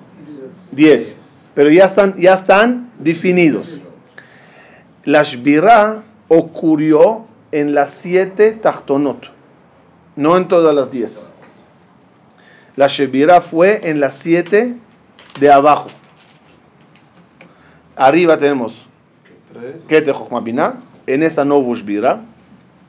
[0.72, 1.20] 10.
[1.54, 3.82] Pero ya están, ya están definidos.
[5.06, 9.28] La Shbira ocurrió en las 7 Tachtonot,
[10.16, 11.32] no en todas las 10.
[12.76, 14.76] La Shbira fue en las 7
[15.40, 15.90] de abajo.
[17.98, 18.88] Arriba tenemos
[19.52, 19.84] Tres.
[19.88, 20.76] Kete Chochma Binah,
[21.08, 21.64] en esa no.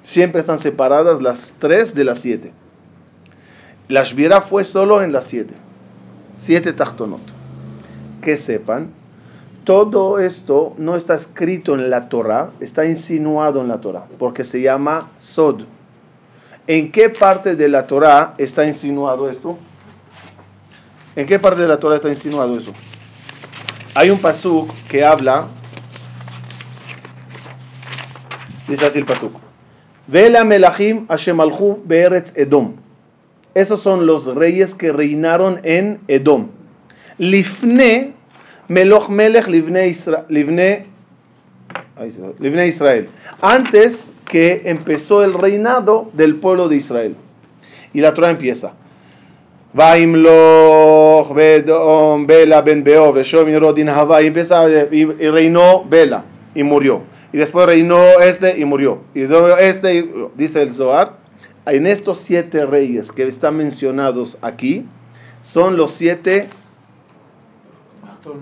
[0.02, 2.52] Siempre están separadas las 3 de las 7.
[3.88, 5.54] La Shbira fue solo en las 7.
[6.38, 7.20] 7 Tachtonot.
[8.22, 8.90] Que sepan,
[9.64, 14.60] todo esto no está escrito en la Torah, está insinuado en la Torah, porque se
[14.60, 15.62] llama Sod.
[16.66, 19.58] ¿En qué parte de la Torah está insinuado esto?
[21.16, 22.72] ¿En qué parte de la Torah está insinuado eso?
[23.98, 25.48] Hay un pasuk que habla,
[28.68, 29.32] dice así el pasuk,
[30.06, 32.74] Vela melachim Hashem alchu be'eretz Edom.
[33.54, 36.46] Esos son los reyes que reinaron en Edom.
[37.18, 38.12] Lifne,
[38.68, 39.88] Meloch Melech Livne,
[42.68, 43.08] Israel.
[43.40, 47.16] Antes que empezó el reinado del pueblo de Israel.
[47.92, 48.74] Y la Torah empieza.
[49.72, 58.58] Vaimloch Bela ben Beov y y, y reinó Bela y murió y después reinó este
[58.58, 59.22] y murió y
[59.60, 61.12] este y- dice el Zohar
[61.66, 64.84] en estos siete reyes que están mencionados aquí
[65.42, 66.48] son los siete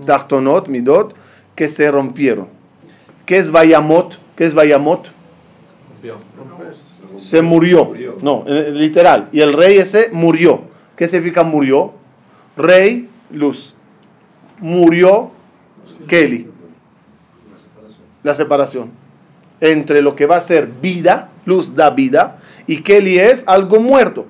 [0.06, 1.14] Tachtonot Midot
[1.54, 2.48] que se rompieron
[3.24, 4.18] ¿qué es Vayamot?
[4.36, 5.10] ¿qué es Vayamot?
[7.18, 7.92] se murió.
[8.22, 9.28] No, eh, literal.
[9.32, 10.60] Y el rey ese murió.
[10.96, 11.92] ¿Qué significa murió?
[12.56, 13.74] Rey, luz.
[14.60, 15.30] Murió
[16.08, 16.50] Kelly.
[18.22, 18.90] La separación.
[19.60, 24.26] Entre lo que va a ser vida, luz da vida, y Kelly es algo muerto.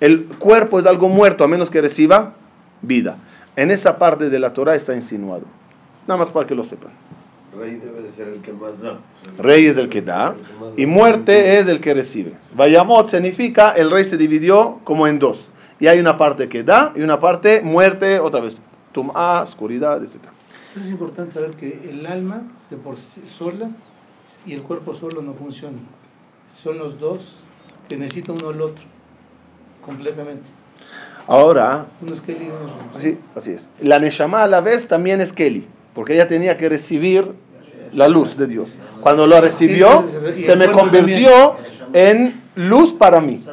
[0.00, 2.34] El cuerpo es algo muerto a menos que reciba
[2.80, 3.18] vida.
[3.56, 5.44] En esa parte de la Torah está insinuado.
[6.06, 6.92] Nada más para que lo sepan.
[7.58, 9.00] Rey debe de ser el que más da.
[9.38, 10.34] Rey es el que da
[10.76, 12.32] y muerte es el que recibe.
[12.54, 15.49] Vayamot significa el rey se dividió como en dos.
[15.80, 18.60] Y hay una parte que da y una parte muerte, otra vez.
[18.92, 20.16] Tum'a, oscuridad, etc.
[20.68, 23.70] Entonces es importante saber que el alma de por sí sola
[24.46, 25.80] y el cuerpo solo no funcionan.
[26.50, 27.40] Son los dos
[27.88, 28.84] que necesitan uno al otro,
[29.84, 30.48] completamente.
[31.26, 33.68] Ahora, Uno es Kelly y uno es sí, así es.
[33.80, 37.32] La Neshama a la vez también es Kelly, porque ella tenía que recibir
[37.92, 38.76] la luz de Dios.
[39.00, 40.04] Cuando lo recibió,
[40.38, 41.56] se me convirtió
[41.92, 43.44] en luz para mí.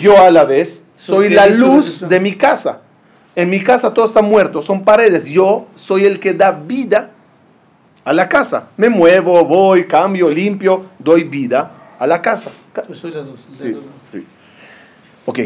[0.00, 2.80] Yo a la vez soy la luz de mi casa.
[3.34, 5.26] En mi casa todo está muerto, son paredes.
[5.26, 7.10] Yo soy el que da vida
[8.04, 8.64] a la casa.
[8.76, 12.50] Me muevo, voy, cambio, limpio, doy vida a la casa.
[12.72, 13.46] Ca- Yo soy las dos.
[13.50, 13.84] las Sí, dos.
[14.12, 14.26] sí.
[15.26, 15.38] Ok,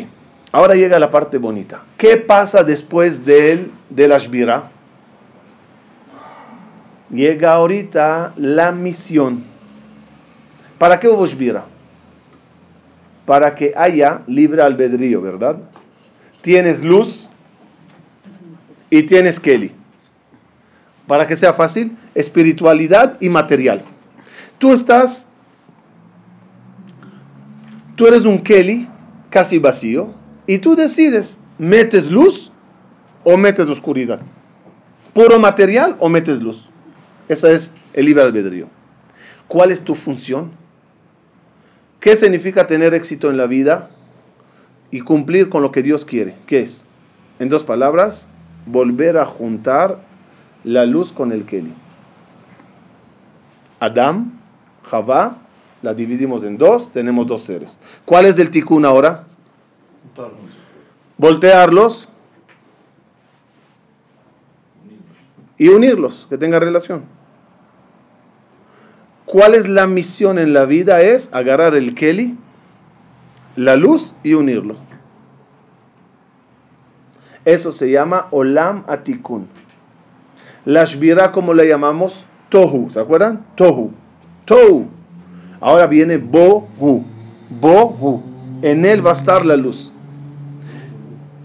[0.52, 1.80] ahora llega la parte bonita.
[1.96, 4.70] ¿Qué pasa después del, de la Shbira?
[7.10, 9.44] Llega ahorita la misión.
[10.78, 11.64] ¿Para qué hubo Shbira?
[13.26, 15.58] Para que haya libre albedrío, ¿verdad?
[16.40, 17.28] Tienes luz
[18.88, 19.72] y tienes Kelly.
[21.06, 23.82] Para que sea fácil, espiritualidad y material.
[24.58, 25.28] Tú estás
[27.96, 28.88] tú eres un Kelly
[29.30, 30.14] casi vacío
[30.46, 32.52] y tú decides, ¿metes luz
[33.24, 34.20] o metes oscuridad?
[35.12, 36.68] ¿Puro material o metes luz?
[37.28, 38.68] Esa es el libre albedrío.
[39.48, 40.52] ¿Cuál es tu función?
[42.06, 43.90] ¿Qué significa tener éxito en la vida
[44.92, 46.36] y cumplir con lo que Dios quiere?
[46.46, 46.84] ¿Qué es?
[47.40, 48.28] En dos palabras,
[48.64, 49.98] volver a juntar
[50.62, 51.72] la luz con el Kelly.
[53.80, 54.38] Adam,
[54.84, 55.38] Javá,
[55.82, 57.80] la dividimos en dos, tenemos dos seres.
[58.04, 59.24] ¿Cuál es el tikkun ahora?
[61.18, 62.08] Voltearlos
[65.58, 67.15] y unirlos, que tengan relación.
[69.26, 71.00] ¿Cuál es la misión en la vida?
[71.00, 72.36] Es agarrar el Kelly,
[73.56, 74.76] la luz y unirlo.
[77.44, 79.48] Eso se llama Olam Atikun.
[80.64, 82.26] La Shbira, como la llamamos?
[82.48, 82.88] Tohu.
[82.90, 83.44] ¿Se acuerdan?
[83.56, 83.92] Tohu.
[84.44, 84.86] Tohu.
[85.60, 87.04] Ahora viene Bohu.
[87.50, 88.22] Bohu.
[88.62, 89.92] En él va a estar la luz.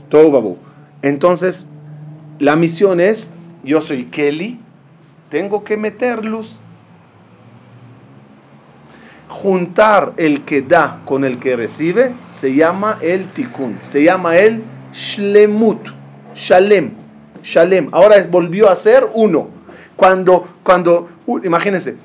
[0.09, 0.57] Tohu Babu.
[1.01, 1.67] Entonces,
[2.39, 3.31] la misión es,
[3.63, 4.59] yo soy Kelly,
[5.29, 6.59] tengo que meter luz.
[9.31, 14.61] Juntar el que da con el que recibe se llama el tikkun, se llama el
[14.91, 15.79] shlemut,
[16.35, 16.91] shalem,
[17.41, 17.87] shalem.
[17.93, 19.47] Ahora volvió a ser uno.
[19.95, 21.07] Cuando, cuando,
[21.45, 21.95] imagínense,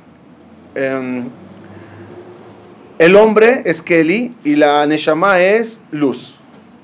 [0.76, 1.24] em,
[3.00, 6.38] el hombre es Kelly y la Neshama es luz.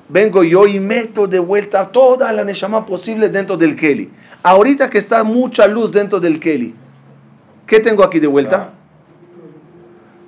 [0.08, 4.10] Vengo yo y meto de vuelta toda la Neshama posible dentro del Kelly.
[4.42, 6.74] Ahorita que está mucha luz dentro del Kelly,
[7.64, 8.72] ¿qué tengo aquí de vuelta?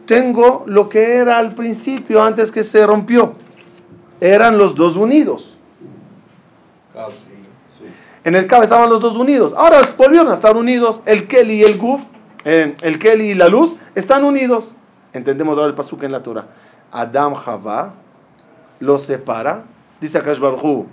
[0.06, 3.34] Tengo lo que era al principio, antes que se rompió.
[4.20, 5.56] Eran los dos unidos.
[8.24, 9.52] En el cabo estaban los dos unidos.
[9.56, 11.02] Ahora volvieron a estar unidos.
[11.04, 12.02] El Kelly y el Guf,
[12.44, 14.76] eh, el Kelly y la luz, están unidos.
[15.12, 16.46] Entendemos ahora el pasuk en la Torah.
[16.90, 17.94] Adam Javá
[18.80, 19.64] los separa.
[20.00, 20.86] Dice Akash Baruj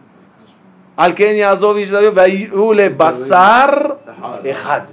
[0.96, 3.98] Al Ken Yazov Ish David, Vayu le Basar
[4.44, 4.84] Ejad.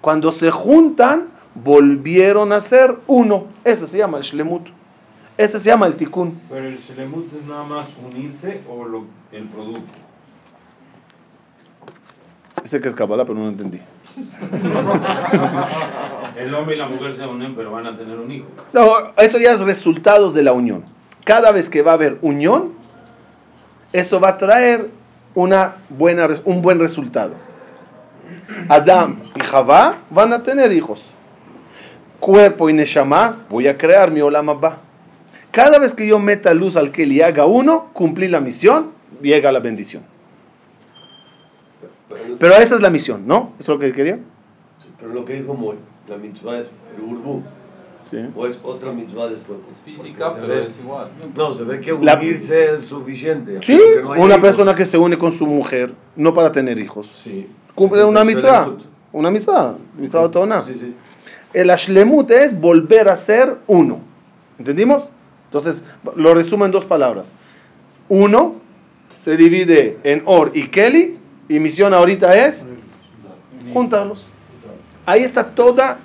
[0.00, 1.28] Cuando se juntan,
[1.62, 3.46] volvieron a ser uno.
[3.64, 4.68] Ese se llama el Shlemut.
[5.36, 6.40] Ese se llama el Tikkun.
[6.48, 9.82] Pero el Shelemut es nada más unirse o lo- el producto.
[12.64, 13.80] Sé que es Kabbalah, pero no lo entendí.
[16.36, 18.46] El hombre y la mujer se unen, pero van a tener un hijo.
[18.72, 20.84] No, eso ya es resultados de la unión.
[21.24, 22.72] Cada vez que va a haber unión,
[23.92, 24.90] eso va a traer
[25.34, 27.34] una buena, un buen resultado.
[28.68, 31.12] Adam y Javá van a tener hijos.
[32.20, 34.78] Cuerpo y Neshama, voy a crear mi Olam Abba.
[35.50, 38.90] Cada vez que yo meta luz al que le haga uno, cumplí la misión,
[39.22, 40.02] llega la bendición.
[42.38, 43.52] Pero esa es la misión, ¿no?
[43.58, 44.18] ¿Eso es lo que quería?
[44.98, 45.76] Pero lo que dijo Moy,
[46.08, 47.42] la mitzvah es el urbu,
[48.34, 49.58] o es otra mitzvah después.
[49.70, 51.08] Es física, pero ve- es igual.
[51.36, 53.58] No, se ve que La- unirse es suficiente.
[53.62, 54.38] Sí, no una hijos.
[54.40, 57.10] persona que se une con su mujer, no para tener hijos.
[57.22, 57.48] Sí.
[57.74, 58.70] Cumple una mitzvah.
[59.12, 59.74] Una mitzvah.
[59.96, 60.60] Mitzvah otona.
[60.62, 60.94] Sí, sí.
[61.52, 64.00] El ashlemut es volver a ser uno.
[64.58, 65.10] ¿Entendimos?
[65.46, 65.82] Entonces,
[66.16, 67.34] lo resumo en dos palabras.
[68.08, 68.56] Uno
[69.18, 72.66] se divide en Or y Kelly, y misión ahorita es
[73.72, 74.26] juntarlos.
[75.06, 75.98] Ahí está toda,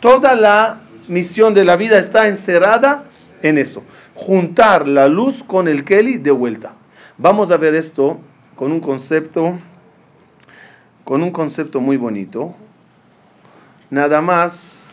[0.00, 3.04] toda la misión de la vida está encerrada
[3.42, 3.82] en eso.
[4.14, 6.72] Juntar la luz con el Kelly de vuelta.
[7.16, 8.18] Vamos a ver esto
[8.54, 9.58] con un concepto,
[11.04, 12.54] con un concepto muy bonito.
[13.94, 14.92] Nada más,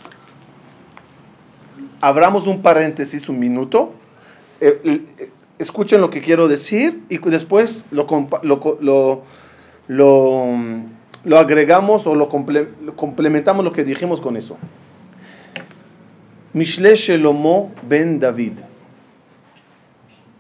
[2.01, 3.95] abramos un paréntesis un minuto.
[4.59, 4.79] Eh,
[5.17, 8.05] eh, escuchen lo que quiero decir y después lo,
[8.43, 9.23] lo, co- lo,
[9.87, 10.83] lo, mm,
[11.23, 14.55] lo agregamos o lo, comple- lo complementamos lo que dijimos con eso.
[16.53, 18.53] Mishle Shelomo ben David.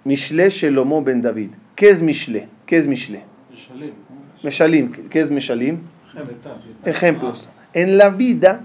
[0.03, 1.49] Mishle Shelomo ben David.
[1.75, 2.47] ¿Qué es Mishle?
[2.67, 3.23] ¿Qué es Mishle?
[4.43, 4.91] Meshalim.
[5.09, 5.79] ¿Qué es Meshalim?
[6.85, 7.49] Ejemplos.
[7.73, 8.61] En la vida,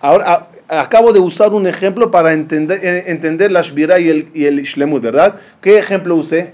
[0.00, 4.44] ahora acabo de usar un ejemplo para entender, eh, entender la Shbira y el, y
[4.46, 5.36] el Shlemut, ¿verdad?
[5.60, 6.52] ¿Qué ejemplo usé?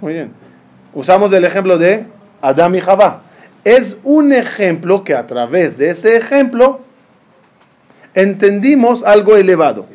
[0.00, 0.32] Muy bien.
[0.94, 2.06] Usamos el ejemplo de
[2.40, 3.22] Adam y Javá.
[3.64, 6.80] Es un ejemplo que a través de ese ejemplo
[8.14, 9.86] entendimos algo elevado.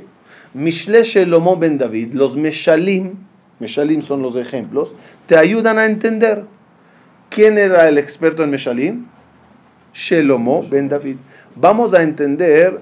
[0.53, 3.15] Mishle Shelomo ben David, los Meshalim,
[3.59, 6.45] Meshalim son los ejemplos, te ayudan a entender
[7.29, 9.05] quién era el experto en Meshalim.
[9.93, 11.17] Shelomo ben David.
[11.55, 12.81] Vamos a entender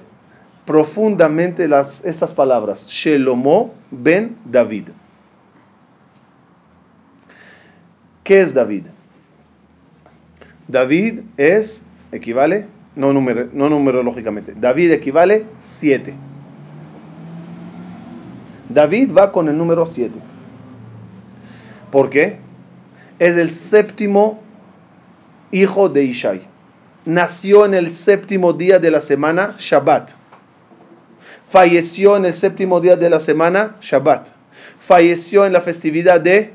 [0.65, 2.87] profundamente las, estas palabras.
[2.87, 4.89] Shelomo ben David.
[8.23, 8.85] ¿Qué es David?
[10.67, 16.13] David es, equivale, no, no numerológicamente, David equivale 7.
[18.69, 20.19] David va con el número 7.
[21.91, 22.39] ¿Por qué?
[23.23, 24.41] Es el séptimo
[25.49, 26.41] hijo de Ishai.
[27.05, 30.11] Nació en el séptimo día de la semana, Shabbat.
[31.47, 34.31] Falleció en el séptimo día de la semana, Shabbat.
[34.77, 36.51] Falleció en la festividad de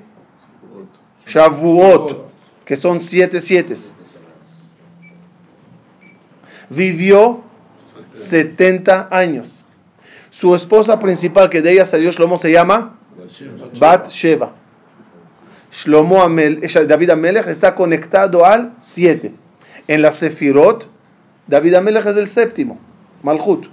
[1.26, 2.28] Shavuot,
[2.66, 3.72] que son siete siete.
[6.68, 7.44] Vivió
[8.12, 9.64] 70 años.
[10.30, 12.98] Su esposa principal, que de ella salió Shlomo, se llama
[13.80, 14.57] Bat Sheva.
[15.70, 19.32] Shlomo Amel, eh, David Amelech está conectado al 7.
[19.86, 20.88] En la Sefirot,
[21.46, 22.78] David Amelech es el séptimo,
[23.22, 23.66] Malchut.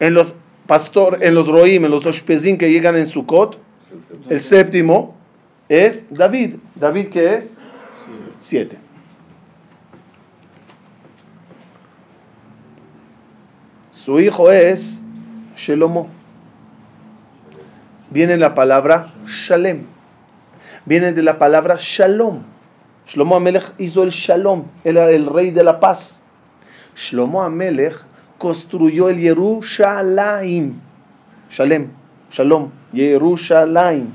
[0.00, 0.34] En los
[0.66, 3.58] pastor, en los Roim, en los Oshpezim que llegan en Sukkot,
[4.28, 5.16] el séptimo
[5.68, 6.56] es David.
[6.74, 7.58] David que es
[8.38, 8.78] 7.
[13.90, 15.04] Su hijo es
[15.56, 16.08] Shelomo.
[18.10, 19.93] Viene la palabra Shalem.
[20.86, 22.42] Viene de la palabra Shalom.
[23.06, 24.64] Shlomo Amelech hizo el Shalom.
[24.84, 26.22] Era el rey de la paz.
[26.96, 27.94] Shlomo Amelech
[28.38, 30.74] construyó el Yerushalayim.
[31.50, 31.88] Shalem.
[32.30, 32.70] Shalom.
[32.92, 34.08] Yerushalayim.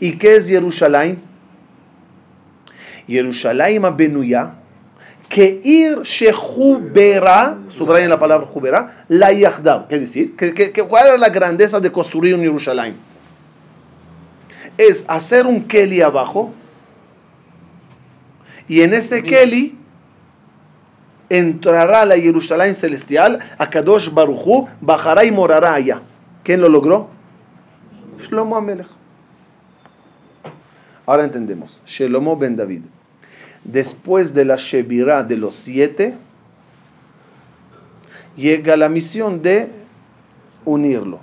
[0.00, 1.18] ¿Y qué es Yerushalayim?
[3.06, 4.52] Yerushalayim Abenuya.
[5.28, 9.88] Que ir shehubera, subrayen la palabra jubera, la yahdav.
[9.88, 10.36] ¿Qué decir?
[10.36, 12.94] Que- ¿Cuál era la grandeza de construir un Yerushalayim?
[14.78, 16.52] Es hacer un keli abajo
[18.68, 19.76] y en ese keli
[21.28, 26.02] entrará la Jerusalén celestial, a Kadosh Baruchu, bajará y morará allá.
[26.42, 27.08] ¿Quién lo logró?
[28.18, 28.88] Shlomo Amelech.
[31.06, 31.80] Ahora entendemos.
[31.86, 32.82] Shlomo ben David.
[33.64, 36.16] Después de la Shebirah de los siete,
[38.36, 39.68] llega la misión de
[40.64, 41.18] unirlo.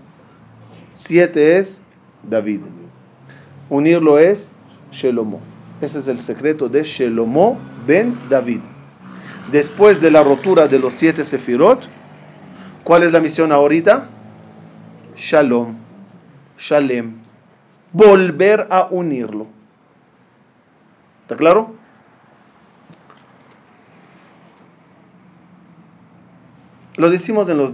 [0.96, 1.82] Siete es
[2.24, 2.62] David.
[3.74, 4.54] Unirlo es
[4.92, 5.40] Shelomo.
[5.82, 7.58] Ese es el secreto de Shelomo
[7.88, 8.60] ben David.
[9.52, 11.90] Después de la rotura de los siete sefirot,
[12.84, 14.10] ¿cuál es la misión ahorita?
[15.18, 15.74] Shalom,
[16.56, 17.16] Shalem.
[17.92, 19.48] Volver a unirlo.
[21.24, 21.74] ¿Está claro?
[26.96, 27.74] Lo decimos en los,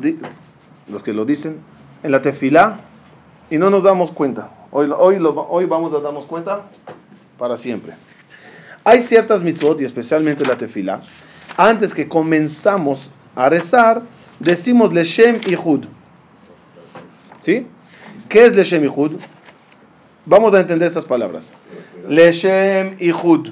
[0.88, 1.58] los que lo dicen,
[2.04, 2.80] en la tefilá,
[3.50, 4.59] y no nos damos cuenta.
[4.72, 5.18] Hoy, hoy,
[5.50, 6.64] hoy vamos a darnos cuenta
[7.38, 7.94] para siempre.
[8.84, 11.02] Hay ciertas mitzvot, y especialmente la tefila,
[11.58, 14.04] antes que comenzamos a rezar,
[14.40, 15.86] decimos Leshem Ihud.
[17.42, 17.66] ¿Sí?
[18.28, 19.14] ¿Qué es Leshem Ihud?
[20.26, 21.52] Vamos a entender estas palabras.
[22.08, 23.50] Leshem Ihud.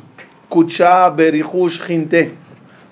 [0.49, 2.33] Kucha berihush jinte.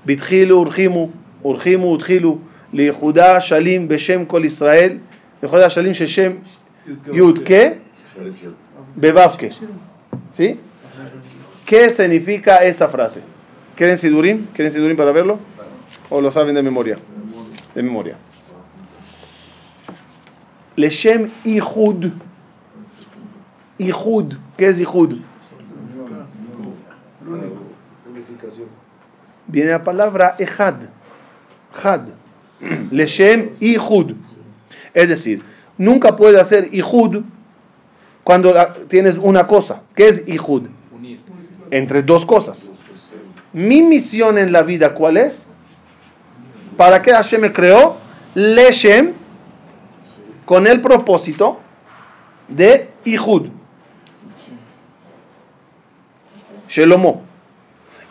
[0.04, 1.12] Bitchilu urjimu.
[1.44, 2.40] Urjimu utchilu.
[2.74, 5.00] Lihuda shalim beshem kol Israel.
[5.42, 6.40] Lihuda shalim sheshem
[7.14, 7.85] yudke.
[8.96, 9.52] Bebavke.
[10.32, 10.60] ¿Sí?
[11.66, 13.22] ¿Qué significa esa frase?
[13.76, 14.48] ¿Quieren sidurim?
[14.54, 15.40] ¿Quieren sidurim para verlo?
[16.10, 16.96] ¿O lo saben de memoria?
[17.74, 18.16] De memoria.
[20.76, 22.12] Leshem Ihud.
[23.78, 24.36] Ihud.
[24.58, 25.20] ¿Qué es Ihud?
[29.48, 30.76] Viene la palabra Ehad.
[31.84, 32.10] Had.
[32.92, 34.14] Leshem Ihud.
[34.94, 35.44] Es decir,
[35.78, 37.24] nunca puede hacer Ihud
[38.26, 38.54] cuando
[38.90, 39.84] tienes una cosa.
[39.96, 40.64] ¿Qué es Ihud?
[41.70, 42.72] Entre dos cosas.
[43.54, 45.48] Mi misión en la vida, ¿cuál es?
[46.76, 47.98] ¿Para qué Hashem me creó?
[48.34, 49.14] Leshem,
[50.46, 51.60] con el propósito
[52.48, 53.50] de Ihud.
[56.68, 57.22] Shelomo.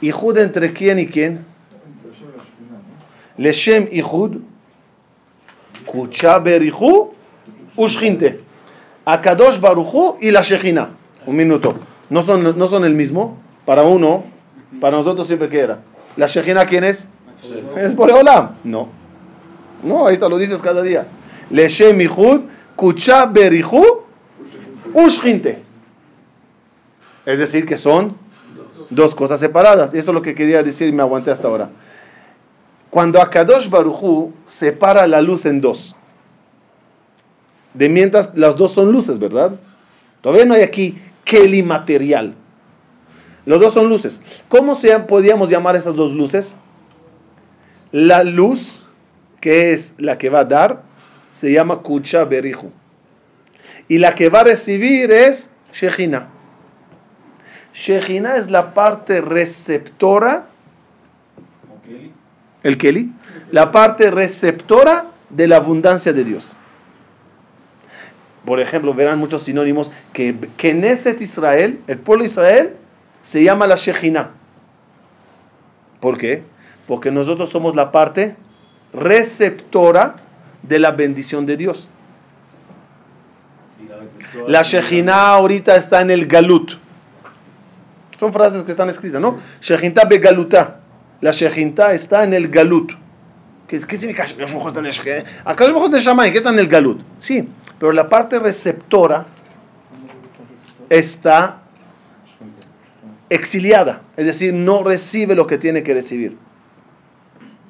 [0.01, 1.45] Ihud entre quién y quién?
[3.37, 4.37] Leshem Ihud.
[5.85, 7.13] Kucha Berihu.
[9.07, 9.11] Ushinte.
[9.11, 10.91] Akadosh Baruchu y la Shechina.
[11.27, 11.75] Un minuto.
[12.11, 13.39] ¿No son, ¿No son el mismo?
[13.65, 14.25] Para uno,
[14.81, 15.81] para nosotros siempre que era.
[16.17, 17.07] ¿La Shechina quién es?
[17.77, 18.57] Es Boreolam.
[18.65, 18.89] No.
[19.83, 21.07] No, ahí te lo dices cada día.
[21.51, 22.43] Leshem Ihud.
[22.77, 24.05] Kucha Berihu.
[24.93, 25.63] Ushinte.
[27.27, 28.17] Es decir, que son
[28.91, 29.95] dos cosas separadas.
[29.95, 31.71] Y eso es lo que quería decir y me aguanté hasta ahora.
[32.91, 35.97] Cuando Akadosh Baruchu separa la luz en dos,
[37.75, 39.53] de mientras las dos son luces, ¿verdad?
[40.21, 42.35] Todavía no hay aquí Keli material.
[43.47, 44.21] Los dos son luces.
[44.49, 46.57] ¿Cómo se, podíamos llamar esas dos luces?
[47.93, 48.87] La luz,
[49.41, 50.83] que es la que va a dar,
[51.31, 52.71] se llama Kucha Berihu.
[53.89, 56.29] Y la que va a recibir es Shechina.
[57.75, 60.47] Shejina es la parte receptora,
[62.63, 63.13] el Keli,
[63.51, 66.57] la parte receptora de la abundancia de Dios.
[68.45, 72.77] Por ejemplo, verán muchos sinónimos que Knesset Israel, el pueblo de Israel,
[73.23, 74.31] se llama la Shejina.
[76.01, 76.43] ¿Por qué?
[76.87, 78.37] Porque nosotros somos la parte
[78.93, 80.17] receptora
[80.63, 81.91] de la bendición de Dios.
[84.47, 86.73] La Shejina ahorita está en el Galut.
[88.19, 89.39] Son frases que están escritas, ¿no?
[89.61, 90.81] Shejinta begaluta.
[91.21, 92.93] La Shejinta está en el galut.
[93.67, 97.01] ¿Qué, qué significa Shamay, ¿qué está en el galut?
[97.19, 97.49] Sí,
[97.85, 99.27] pero la parte receptora
[100.89, 101.61] está
[103.29, 106.35] exiliada, es decir, no recibe lo que tiene que recibir.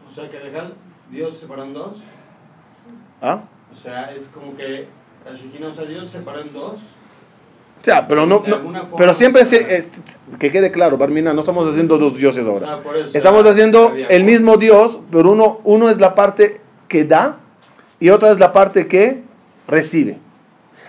[0.08, 0.74] O sea, que dejar
[1.10, 1.98] Dios separado en dos.
[3.20, 3.42] ¿Ah?
[3.72, 4.86] O sea, es como que
[5.24, 6.74] la Shejina, o sea, Dios separó en dos.
[6.74, 8.44] O sea, pero no,
[8.96, 9.90] pero siempre es,
[10.38, 12.80] que quede claro, Barmina, no estamos haciendo dos dioses ahora.
[13.12, 17.38] estamos haciendo el mismo Dios, pero uno, uno es la parte que da
[17.98, 19.23] y otra es la parte que
[19.66, 20.18] recibe.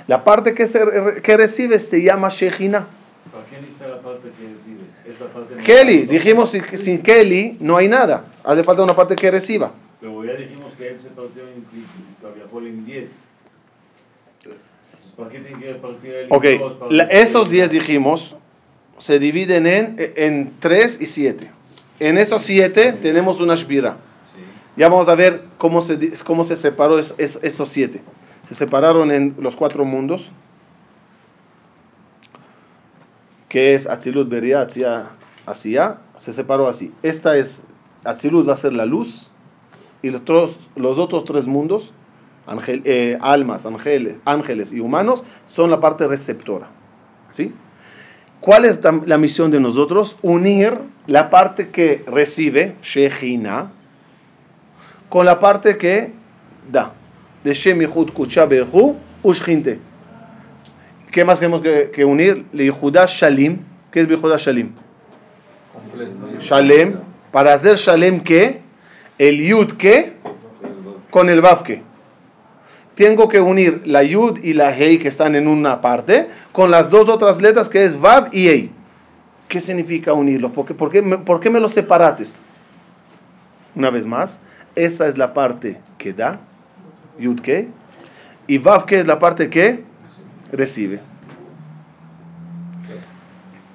[0.08, 0.80] La parte que, se,
[1.24, 2.88] que recibe se llama Shejina.
[3.32, 4.82] ¿Para qué está la parte que recibe?
[5.10, 8.26] Esa parte Kelly, dijimos que sin Kelly no hay nada.
[8.44, 9.72] Hace falta una parte que reciba.
[10.00, 13.12] Pero ya dijimos que él se partió en, en 10.
[16.30, 16.46] Ok,
[17.10, 18.36] esos 10 dijimos
[18.98, 21.52] se dividen en, en 3 y 7.
[22.00, 23.98] En esos 7 tenemos una shbira.
[24.76, 28.02] Ya vamos a ver cómo se, cómo se separó esos 7.
[28.46, 30.32] Se separaron en los cuatro mundos,
[33.50, 35.10] que es Atzilut, Beria, Atzia,
[35.46, 35.98] Asia.
[36.16, 36.94] Se separó así.
[37.04, 37.64] Esta es,
[38.04, 39.32] Atzilut va a ser la luz,
[40.02, 41.94] y los otros, los otros tres mundos
[42.68, 46.68] eh, almas, ángeles, ángeles y humanos, son la parte receptora.
[47.32, 47.52] ¿sí?
[48.40, 50.18] ¿Cuál es la misión de nosotros?
[50.22, 50.78] Unir
[51.08, 53.72] la parte que recibe, Shechina,
[55.10, 56.14] con la parte que
[56.72, 56.94] da.
[57.46, 59.80] De Shemihud Kuchaberhu Ushinte.
[61.12, 62.44] ¿Qué más tenemos que, unir?
[62.82, 63.60] Judá Shalim.
[63.92, 64.74] ¿Qué es Judá Shalim?
[66.40, 67.00] Shalem.
[67.32, 68.62] Para hacer Shalem, ¿qué?
[69.18, 70.14] El Yud, ¿qué?
[71.10, 71.64] Con el Vav,
[72.96, 76.90] tengo que unir la Yud y la Hei que están en una parte con las
[76.90, 78.72] dos otras letras que es Vav y Ei.
[79.48, 80.52] ¿Qué significa unirlo?
[80.52, 82.42] ¿Por qué, por me los separates?
[83.76, 84.42] Una vez más,
[84.76, 86.40] esa es la parte que da,
[87.20, 87.70] Yud que,
[88.48, 89.84] y Vav que es la parte que
[90.52, 91.00] recibe.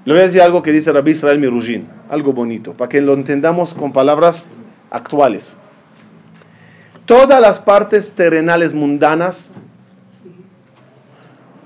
[0.04, 3.12] Le voy a decir algo que dice Rabbi Israel Mirujin, algo bonito, para que lo
[3.12, 4.48] entendamos con palabras
[4.90, 5.58] actuales.
[7.04, 9.52] Todas las partes terrenales mundanas,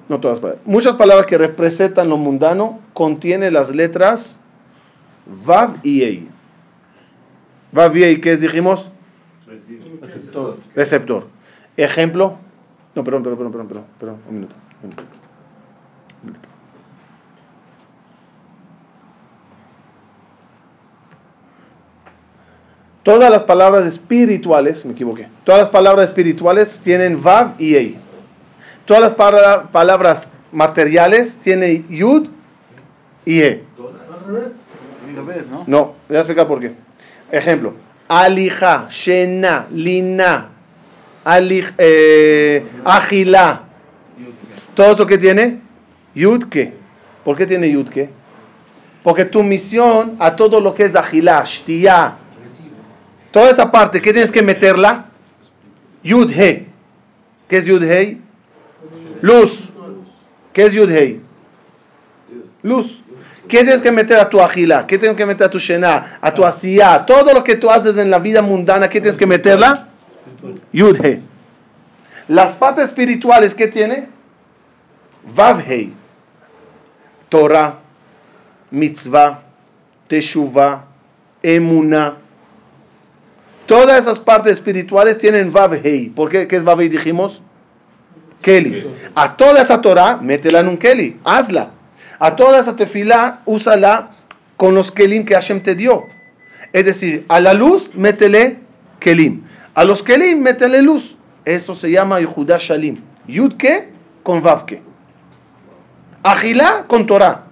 [0.08, 4.40] no todas, muchas palabras que representan lo mundano, contienen las letras
[5.44, 6.28] Vav y Ei.
[7.72, 8.90] Vav y Ei, ¿qué es, dijimos?
[10.00, 10.58] Receptor.
[10.74, 11.33] Receptor.
[11.76, 12.38] Ejemplo.
[12.94, 14.54] No, perdón, perdón, perdón, perdón, perdón, perdón, un minuto.
[14.82, 15.02] Un minuto.
[16.22, 16.48] Un minuto.
[23.02, 27.98] Todas las palabras espirituales, me equivoqué, todas las palabras espirituales tienen Vav y Ei.
[28.86, 32.28] Todas las para- palabras materiales tienen Yud
[33.26, 33.64] y E.
[35.66, 36.74] No, voy a explicar por qué.
[37.30, 37.74] Ejemplo,
[38.08, 40.48] alija, shena, lina,
[41.78, 43.62] eh, agila.
[44.74, 45.60] ¿Todo eso que tiene?
[46.14, 46.72] Yudke.
[47.24, 48.10] ¿Por qué tiene yudke?
[49.02, 52.14] Porque tu misión a todo lo que es agila, shtiya,
[53.30, 55.06] toda esa parte, ¿qué tienes que meterla?
[56.02, 56.66] Yudhe.
[57.48, 58.18] ¿Qué es yudhe?
[59.20, 59.70] Luz.
[60.52, 61.20] ¿Qué es yudhe?
[62.62, 63.02] Luz.
[63.48, 64.86] ¿Qué tienes que meter a tu agila?
[64.86, 66.18] ¿Qué tienes que meter a tu shena?
[66.20, 67.04] A tu asiyah.
[67.04, 69.88] Todo lo que tú haces en la vida mundana, ¿qué tienes que meterla?
[70.72, 71.20] Yudhe.
[72.28, 74.08] Las partes espirituales, ¿qué tiene?
[75.34, 75.92] Vavhei.
[77.28, 77.78] Torah,
[78.70, 79.42] mitzvah,
[80.08, 80.84] teshuvah,
[81.42, 82.16] emuna.
[83.66, 86.10] Todas esas partes espirituales tienen Vavhei.
[86.10, 86.46] ¿Por qué?
[86.46, 86.88] ¿Qué es Vavhei?
[86.88, 87.42] Dijimos.
[88.42, 88.84] Keli.
[89.14, 91.18] A toda esa Torah, métela en un Keli.
[91.24, 91.70] Hazla.
[92.18, 94.10] A toda esa tefilá, úsala
[94.56, 96.04] con los Kelim que Hashem te dio.
[96.72, 98.58] Es decir, a la luz, métele
[99.00, 99.43] Kelim.
[99.74, 101.16] A los Kelim, métele luz.
[101.44, 103.00] Eso se llama Yehudah Shalim.
[103.26, 103.88] Yudke
[104.22, 104.82] con Vavke.
[106.22, 107.44] Agilá con Torah.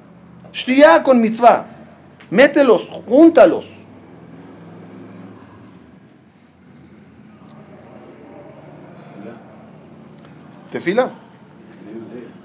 [0.52, 1.66] Shtiyá con mitzvah.
[2.30, 3.66] Mételos, júntalos.
[10.70, 11.10] ¿Tefila?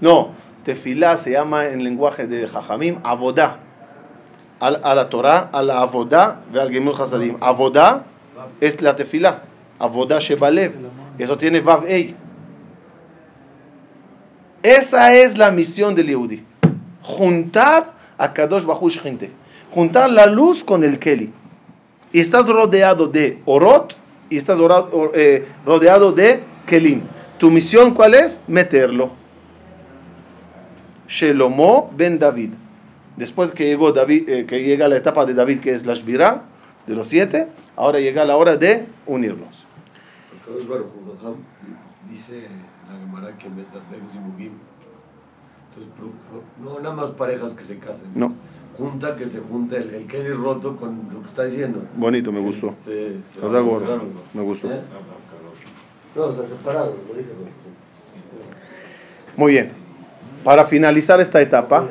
[0.02, 0.30] No,
[0.64, 3.58] tefilá se llama en lenguaje de Jajamim avodá.
[4.60, 7.38] Al- A la Torah, a la avodá, ve al Gemur Hasadim.
[7.42, 8.04] Avodá
[8.60, 9.42] es la tefilá.
[9.80, 10.74] Avodá Shebalev.
[11.18, 12.16] Eso tiene Vav Ei.
[14.64, 16.44] Esa es la misión del Yehudi.
[17.04, 19.32] Juntar a Kadosh Baruch gente.
[19.72, 21.32] Juntar la luz con el Keli.
[22.14, 23.96] Estás rodeado de Orot
[24.30, 24.60] y estás
[25.14, 27.02] eh, rodeado de Kelim.
[27.38, 28.42] ¿Tu misión cuál es?
[28.48, 29.12] Meterlo.
[31.08, 32.54] Shelomo ben David.
[33.16, 36.44] Después que llegó David, eh, que llega la etapa de David que es la Shvirá,
[36.86, 39.57] de los siete, ahora llega la hora de unirlos.
[40.68, 41.36] Baruj Hu, Jajam,
[42.10, 42.48] dice
[42.92, 44.54] la Gemara que Metzapek Zibugim.
[45.70, 48.10] Entonces, pro- pro- no nada más parejas que se casen.
[48.16, 48.34] No.
[48.78, 51.82] Junta que se junte el, el Kelly roto con lo que está diciendo.
[51.96, 52.76] Bonito, me gustó.
[52.84, 53.86] Se, se Estás de acuerdo.
[53.86, 54.04] claro.
[54.34, 54.72] Me gustó.
[54.72, 54.82] ¿Eh?
[56.16, 57.30] No, o sea, separado, lo dije.
[59.36, 59.72] Muy bien.
[60.44, 61.88] Para finalizar esta etapa,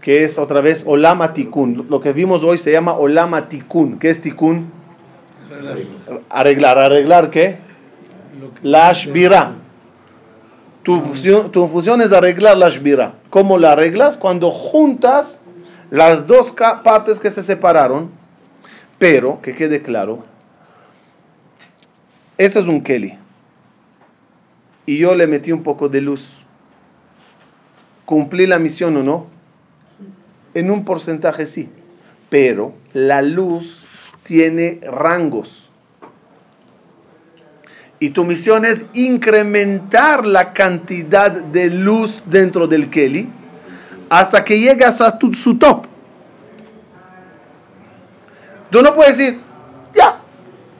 [0.00, 1.86] que es otra vez Olama Tikkun.
[1.88, 3.98] Lo que vimos hoy se llama Olama Tikkun.
[3.98, 4.70] ¿Qué es Tikkun?
[6.28, 6.78] Arreglar.
[6.78, 7.56] ¿Arreglar qué?
[8.62, 9.52] La Shbira.
[10.82, 13.14] Tu función, tu función es arreglar la Shbira.
[13.30, 14.16] ¿Cómo la arreglas?
[14.16, 15.42] Cuando juntas
[15.90, 18.10] las dos partes que se separaron,
[18.98, 20.24] pero, que quede claro,
[22.36, 23.18] ese es un Keli.
[24.86, 26.44] Y yo le metí un poco de luz.
[28.06, 29.26] ¿Cumplí la misión o no?
[30.54, 31.68] En un porcentaje sí.
[32.30, 33.84] Pero la luz
[34.28, 35.70] tiene rangos.
[37.98, 43.26] Y tu misión es incrementar la cantidad de luz dentro del Keli
[44.10, 45.86] hasta que llegas a tu- su top.
[48.70, 49.40] Tú no puedes decir,
[49.96, 50.20] ya,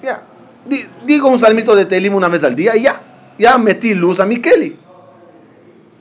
[0.03, 0.23] ya,
[0.67, 3.01] di- digo un salmito de Telim una vez al día y ya,
[3.39, 4.77] ya metí luz a mi Keli.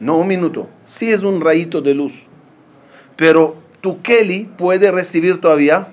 [0.02, 0.68] No, un minuto.
[0.84, 2.14] Sí es un rayito de luz.
[3.16, 5.88] Pero tu Keli puede recibir todavía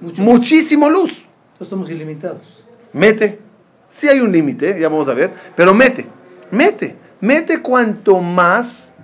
[0.00, 0.22] Mucho.
[0.22, 1.26] muchísimo luz.
[1.52, 2.64] Entonces somos ilimitados.
[2.92, 3.40] Mete.
[3.88, 5.32] Sí hay un límite, ya vamos a ver.
[5.56, 6.06] Pero mete,
[6.50, 8.94] mete, mete cuanto más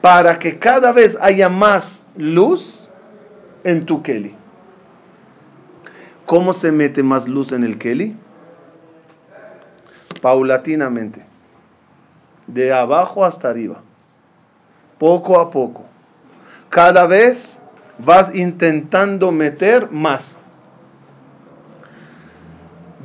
[0.00, 2.90] para que cada vez haya más luz
[3.64, 4.34] en tu Keli.
[6.24, 8.16] ¿Cómo se mete más luz en el Keli?
[10.22, 11.24] Paulatinamente.
[12.46, 13.82] De abajo hasta arriba.
[14.98, 15.84] Poco a poco.
[16.68, 17.60] Cada vez
[18.04, 20.38] vas intentando meter más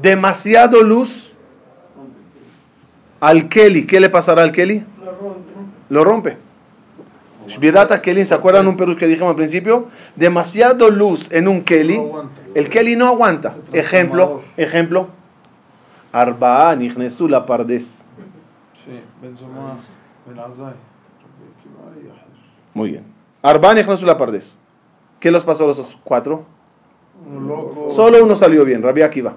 [0.02, 1.34] demasiado luz
[3.22, 4.84] Al Keli, ¿qué le pasará al Keli?
[5.90, 6.38] Lo rompe.
[7.48, 9.88] Shbirata Keli, ¿se acuerdan un perú que dijimos al principio?
[10.16, 12.00] Demasiado luz en un Keli,
[12.54, 13.56] el Keli no aguanta.
[13.72, 15.08] Ejemplo, ejemplo.
[16.12, 18.04] Arba'a nichnesu la pardes.
[22.74, 23.04] Muy bien.
[23.42, 24.62] Arba'a nichnesu la pardes.
[25.26, 26.44] ¿Qué los pasó a los cuatro?
[27.28, 27.90] Un loco.
[27.90, 29.34] Solo uno salió bien, Rabbi Akiva.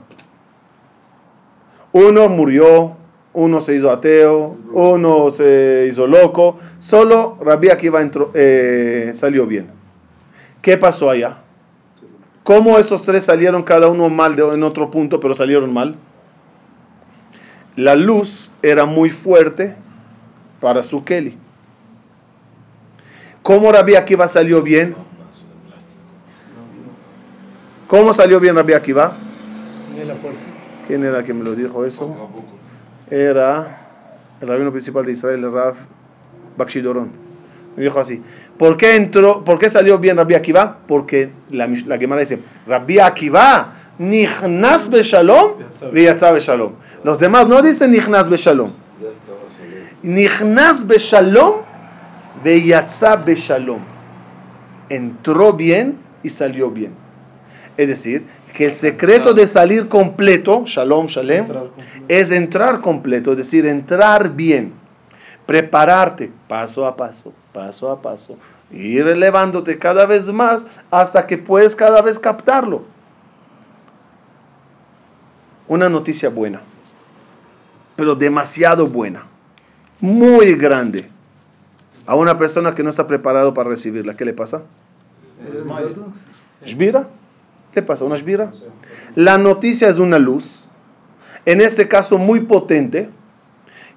[1.92, 2.92] Uno murió,
[3.32, 6.58] uno se hizo ateo, uno se hizo loco.
[6.78, 9.70] Solo Rabbi Akiva entró, eh, salió bien.
[10.60, 11.38] ¿Qué pasó allá?
[12.44, 15.96] ¿Cómo esos tres salieron cada uno mal de- en otro punto, pero salieron mal?
[17.76, 19.74] La luz era muy fuerte
[20.60, 21.38] para su Kelly.
[23.42, 25.07] ¿Cómo Rabbi Akiva salió bien?
[27.88, 29.16] ¿Cómo salió bien Rabbi Akiva?
[30.06, 30.44] La fuerza.
[30.86, 32.14] ¿Quién era quien me lo dijo eso?
[33.10, 33.80] Era
[34.42, 35.74] el rabino principal de Israel, el Rav
[36.58, 37.10] Bakshidorón.
[37.76, 38.22] Me dijo así.
[38.58, 40.78] ¿Por qué entró, por qué salió bien Rabbi Akiva?
[40.86, 45.52] Porque la, la Gemara dice, Rabbi Akiva, nichnas beshalom,
[45.90, 46.72] viyatza beshalom.
[47.04, 48.70] Los demás no dicen nichnas beshalom.
[49.00, 49.88] Ya estaba saliendo.
[50.02, 51.62] Nichnas beshalom,
[52.44, 53.80] viyatza beshalom.
[54.90, 57.07] Entró bien y salió bien.
[57.78, 61.46] Es decir, que el secreto de salir completo, shalom, shalem,
[62.08, 64.72] es entrar completo, es decir, entrar bien,
[65.46, 68.36] prepararte paso a paso, paso a paso,
[68.72, 72.82] ir elevándote cada vez más hasta que puedes cada vez captarlo.
[75.68, 76.60] Una noticia buena,
[77.94, 79.22] pero demasiado buena,
[80.00, 81.08] muy grande.
[82.06, 84.62] A una persona que no está preparado para recibirla, ¿qué le pasa?
[86.64, 87.06] ¿Shbira?
[87.72, 88.04] ¿Qué pasa?
[88.04, 88.50] ¿Una shbira?
[89.14, 90.64] La noticia es una luz,
[91.44, 93.08] en este caso muy potente.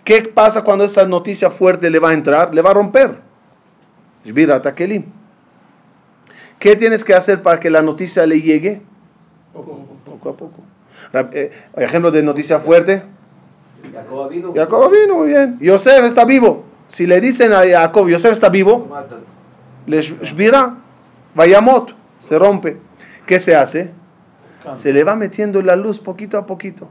[0.03, 2.53] ¿Qué pasa cuando esa noticia fuerte le va a entrar?
[2.53, 3.17] Le va a romper.
[4.25, 5.03] Shbira takelim.
[6.59, 8.81] ¿Qué tienes que hacer para que la noticia le llegue?
[10.05, 10.61] Poco a poco.
[11.33, 13.03] Eh, ejemplo de noticia fuerte.
[13.93, 14.53] Jacob vino.
[14.53, 15.57] Jacob vino muy bien.
[15.59, 16.63] Yosef está vivo.
[16.87, 18.87] Si le dicen a Jacob, Yosef está vivo,
[19.87, 20.75] le sh- shbira,
[21.33, 22.77] vayamot, se rompe.
[23.25, 23.91] ¿Qué se hace?
[24.73, 26.87] Se le va metiendo la luz poquito a poquito.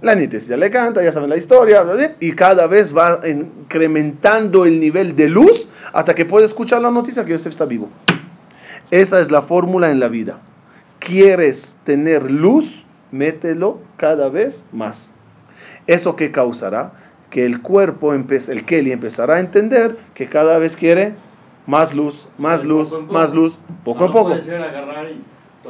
[0.00, 1.84] La nitesía le canta, ya saben la historia,
[2.18, 7.24] y cada vez va incrementando el nivel de luz hasta que puede escuchar la noticia
[7.24, 7.88] que Yosef está vivo.
[8.90, 10.38] Esa es la fórmula en la vida.
[10.98, 12.84] ¿Quieres tener luz?
[13.12, 15.12] Mételo cada vez más.
[15.86, 16.92] ¿Eso qué causará?
[17.30, 21.14] Que el cuerpo, el Kelly, empezará a entender que cada vez quiere
[21.66, 24.36] más luz, más luz, poco más luz, poco a poco.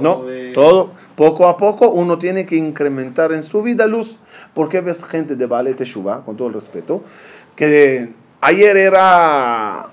[0.01, 0.23] No,
[0.55, 4.19] todo, poco a poco uno tiene que incrementar en su vida luz.
[4.55, 7.03] Porque ves gente de Ballet Teshuva, con todo el respeto,
[7.57, 9.87] que ayer era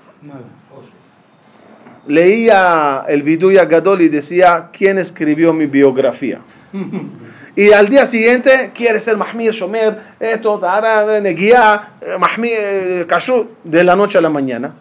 [2.06, 6.40] leía el Viduya Gadol y decía quién escribió mi biografía.
[7.56, 13.48] Y al día siguiente quiere ser Mahmir, Shomer, esto, Tara, Neguía, eh, Mahmir, eh, Kashrut,
[13.64, 14.72] de la noche a la mañana.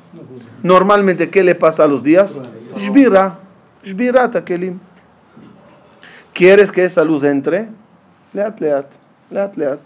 [0.64, 2.42] Normalmente, ¿qué le pasa a los días?
[2.76, 3.38] Shbira,
[3.84, 4.80] Shbira Takelim.
[6.34, 7.68] ¿Quieres que esa luz entre?
[8.34, 8.86] Leat, leat,
[9.32, 9.80] leat, leat.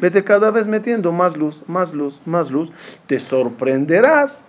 [0.00, 2.70] Vete cada vez metiendo más luz, más luz, más luz.
[3.06, 4.44] Te sorprenderás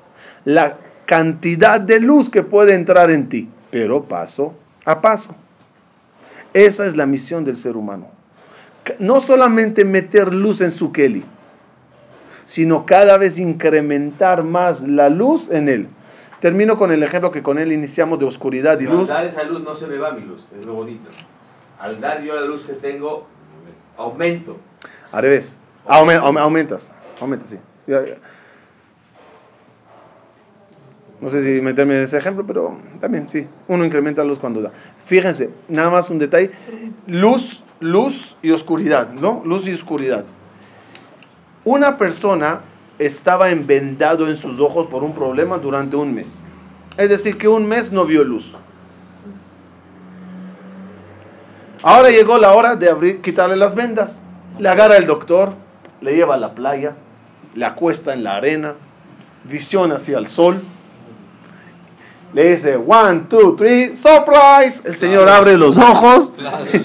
[0.45, 4.53] la cantidad de luz que puede entrar en ti, pero paso
[4.85, 5.35] a paso.
[6.53, 8.07] Esa es la misión del ser humano.
[8.99, 11.23] No solamente meter luz en su Kelly,
[12.51, 15.87] sino cada vez incrementar más la luz en él.
[16.41, 19.09] Termino con el ejemplo que con él iniciamos de oscuridad y Pero luz.
[19.09, 21.09] Al dar esa luz no se me va mi luz, es lo bonito.
[21.79, 23.25] Al dar yo la luz que tengo,
[23.97, 24.57] aumento.
[25.13, 25.57] Al revés.
[25.87, 26.91] Aume- aume- aumentas.
[27.21, 27.57] Aumentas, sí.
[31.21, 33.47] No sé si meterme en ese ejemplo, pero también sí.
[33.69, 34.71] Uno incrementa luz cuando da.
[35.05, 36.51] Fíjense, nada más un detalle.
[37.07, 39.41] Luz, luz y oscuridad, ¿no?
[39.45, 40.25] Luz y oscuridad.
[41.63, 42.61] Una persona
[42.97, 46.45] estaba envendado en sus ojos por un problema durante un mes.
[46.97, 48.55] Es decir, que un mes no vio luz.
[51.83, 54.21] Ahora llegó la hora de abrir, quitarle las vendas.
[54.59, 55.53] Le agarra el doctor,
[56.01, 56.95] le lleva a la playa,
[57.55, 58.75] le acuesta en la arena,
[59.45, 60.61] visión hacia el sol.
[62.33, 64.81] Le dice, one, two, three, surprise.
[64.83, 66.33] El señor abre los ojos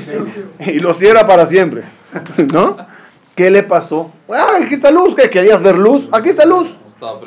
[0.60, 1.84] y los cierra para siempre.
[2.52, 2.76] ¿No?
[3.36, 4.10] ¿Qué le pasó?
[4.28, 5.14] Ah, aquí está luz.
[5.14, 5.30] ¿Qué?
[5.30, 6.08] ¿Querías ver luz?
[6.10, 6.76] Aquí está luz.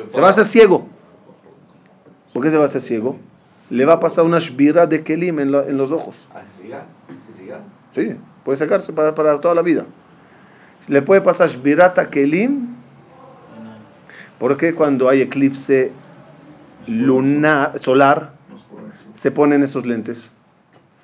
[0.08, 0.86] Se va a hacer ciego.
[2.34, 3.16] ¿Por qué se va a hacer ciego?
[3.70, 6.26] Le va a pasar una shbira de kelim en, la- en los ojos.
[6.34, 6.42] Ah.
[7.94, 9.84] Sí, puede sacarse para, para toda la vida.
[10.88, 12.74] le puede pasar Shbirata Kelim,
[14.38, 15.92] porque cuando hay eclipse
[16.88, 18.32] lunar, solar,
[19.14, 20.32] se ponen esos lentes.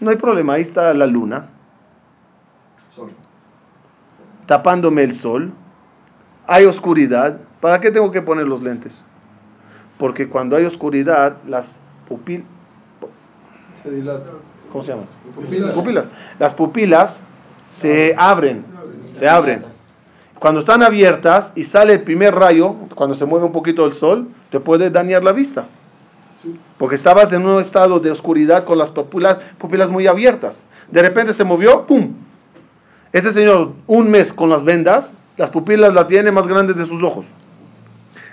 [0.01, 1.47] No hay problema, ahí está la luna.
[4.47, 5.53] Tapándome el sol,
[6.47, 9.05] hay oscuridad, ¿para qué tengo que poner los lentes?
[9.99, 12.47] Porque cuando hay oscuridad, las pupilas.
[14.71, 15.03] ¿cómo se llama?
[15.35, 15.71] Pupilas.
[15.73, 16.11] Pupilas.
[16.39, 17.23] Las pupilas
[17.69, 18.65] se abren,
[19.13, 19.65] se abren.
[20.39, 24.29] Cuando están abiertas y sale el primer rayo, cuando se mueve un poquito el sol,
[24.51, 25.67] te puede dañar la vista.
[26.79, 30.65] Porque estabas en un estado de oscuridad con las pupilas, pupilas muy abiertas.
[30.91, 32.13] De repente se movió, ¡pum!
[33.17, 37.03] Este señor, un mes con las vendas, las pupilas la tiene más grandes de sus
[37.03, 37.25] ojos.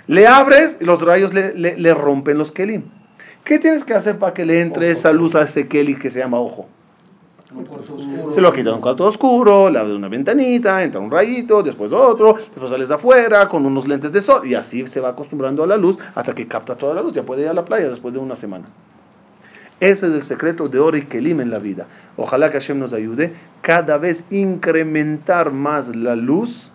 [0.08, 2.82] Le abres y los rayos le, le- le rompen los kelim.
[3.44, 6.18] ¿Qué tienes que hacer para que le entre esa luz a ese keli que se
[6.18, 6.66] llama ojo?
[8.30, 11.90] Se lo quita en un cuarto oscuro, le abre una ventanita, entra un rayito, después
[11.90, 15.66] otro, después sales afuera con unos lentes de sol y así se va acostumbrando a
[15.66, 17.14] la luz hasta que capta toda la luz.
[17.14, 18.66] Ya puede ir a la playa después de una semana.
[19.80, 21.86] Ese es el secreto de Ori Kelim en la vida.
[22.16, 26.70] Ojalá que Hashem nos ayude cada vez incrementar más la luz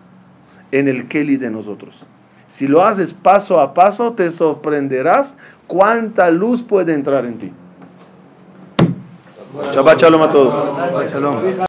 [0.72, 2.04] en el Keli de nosotros.
[2.48, 7.52] Si lo haces paso a paso, te sorprenderás cuánta luz puede entrar en ti.
[9.72, 11.68] Shabbat Shalom a todos.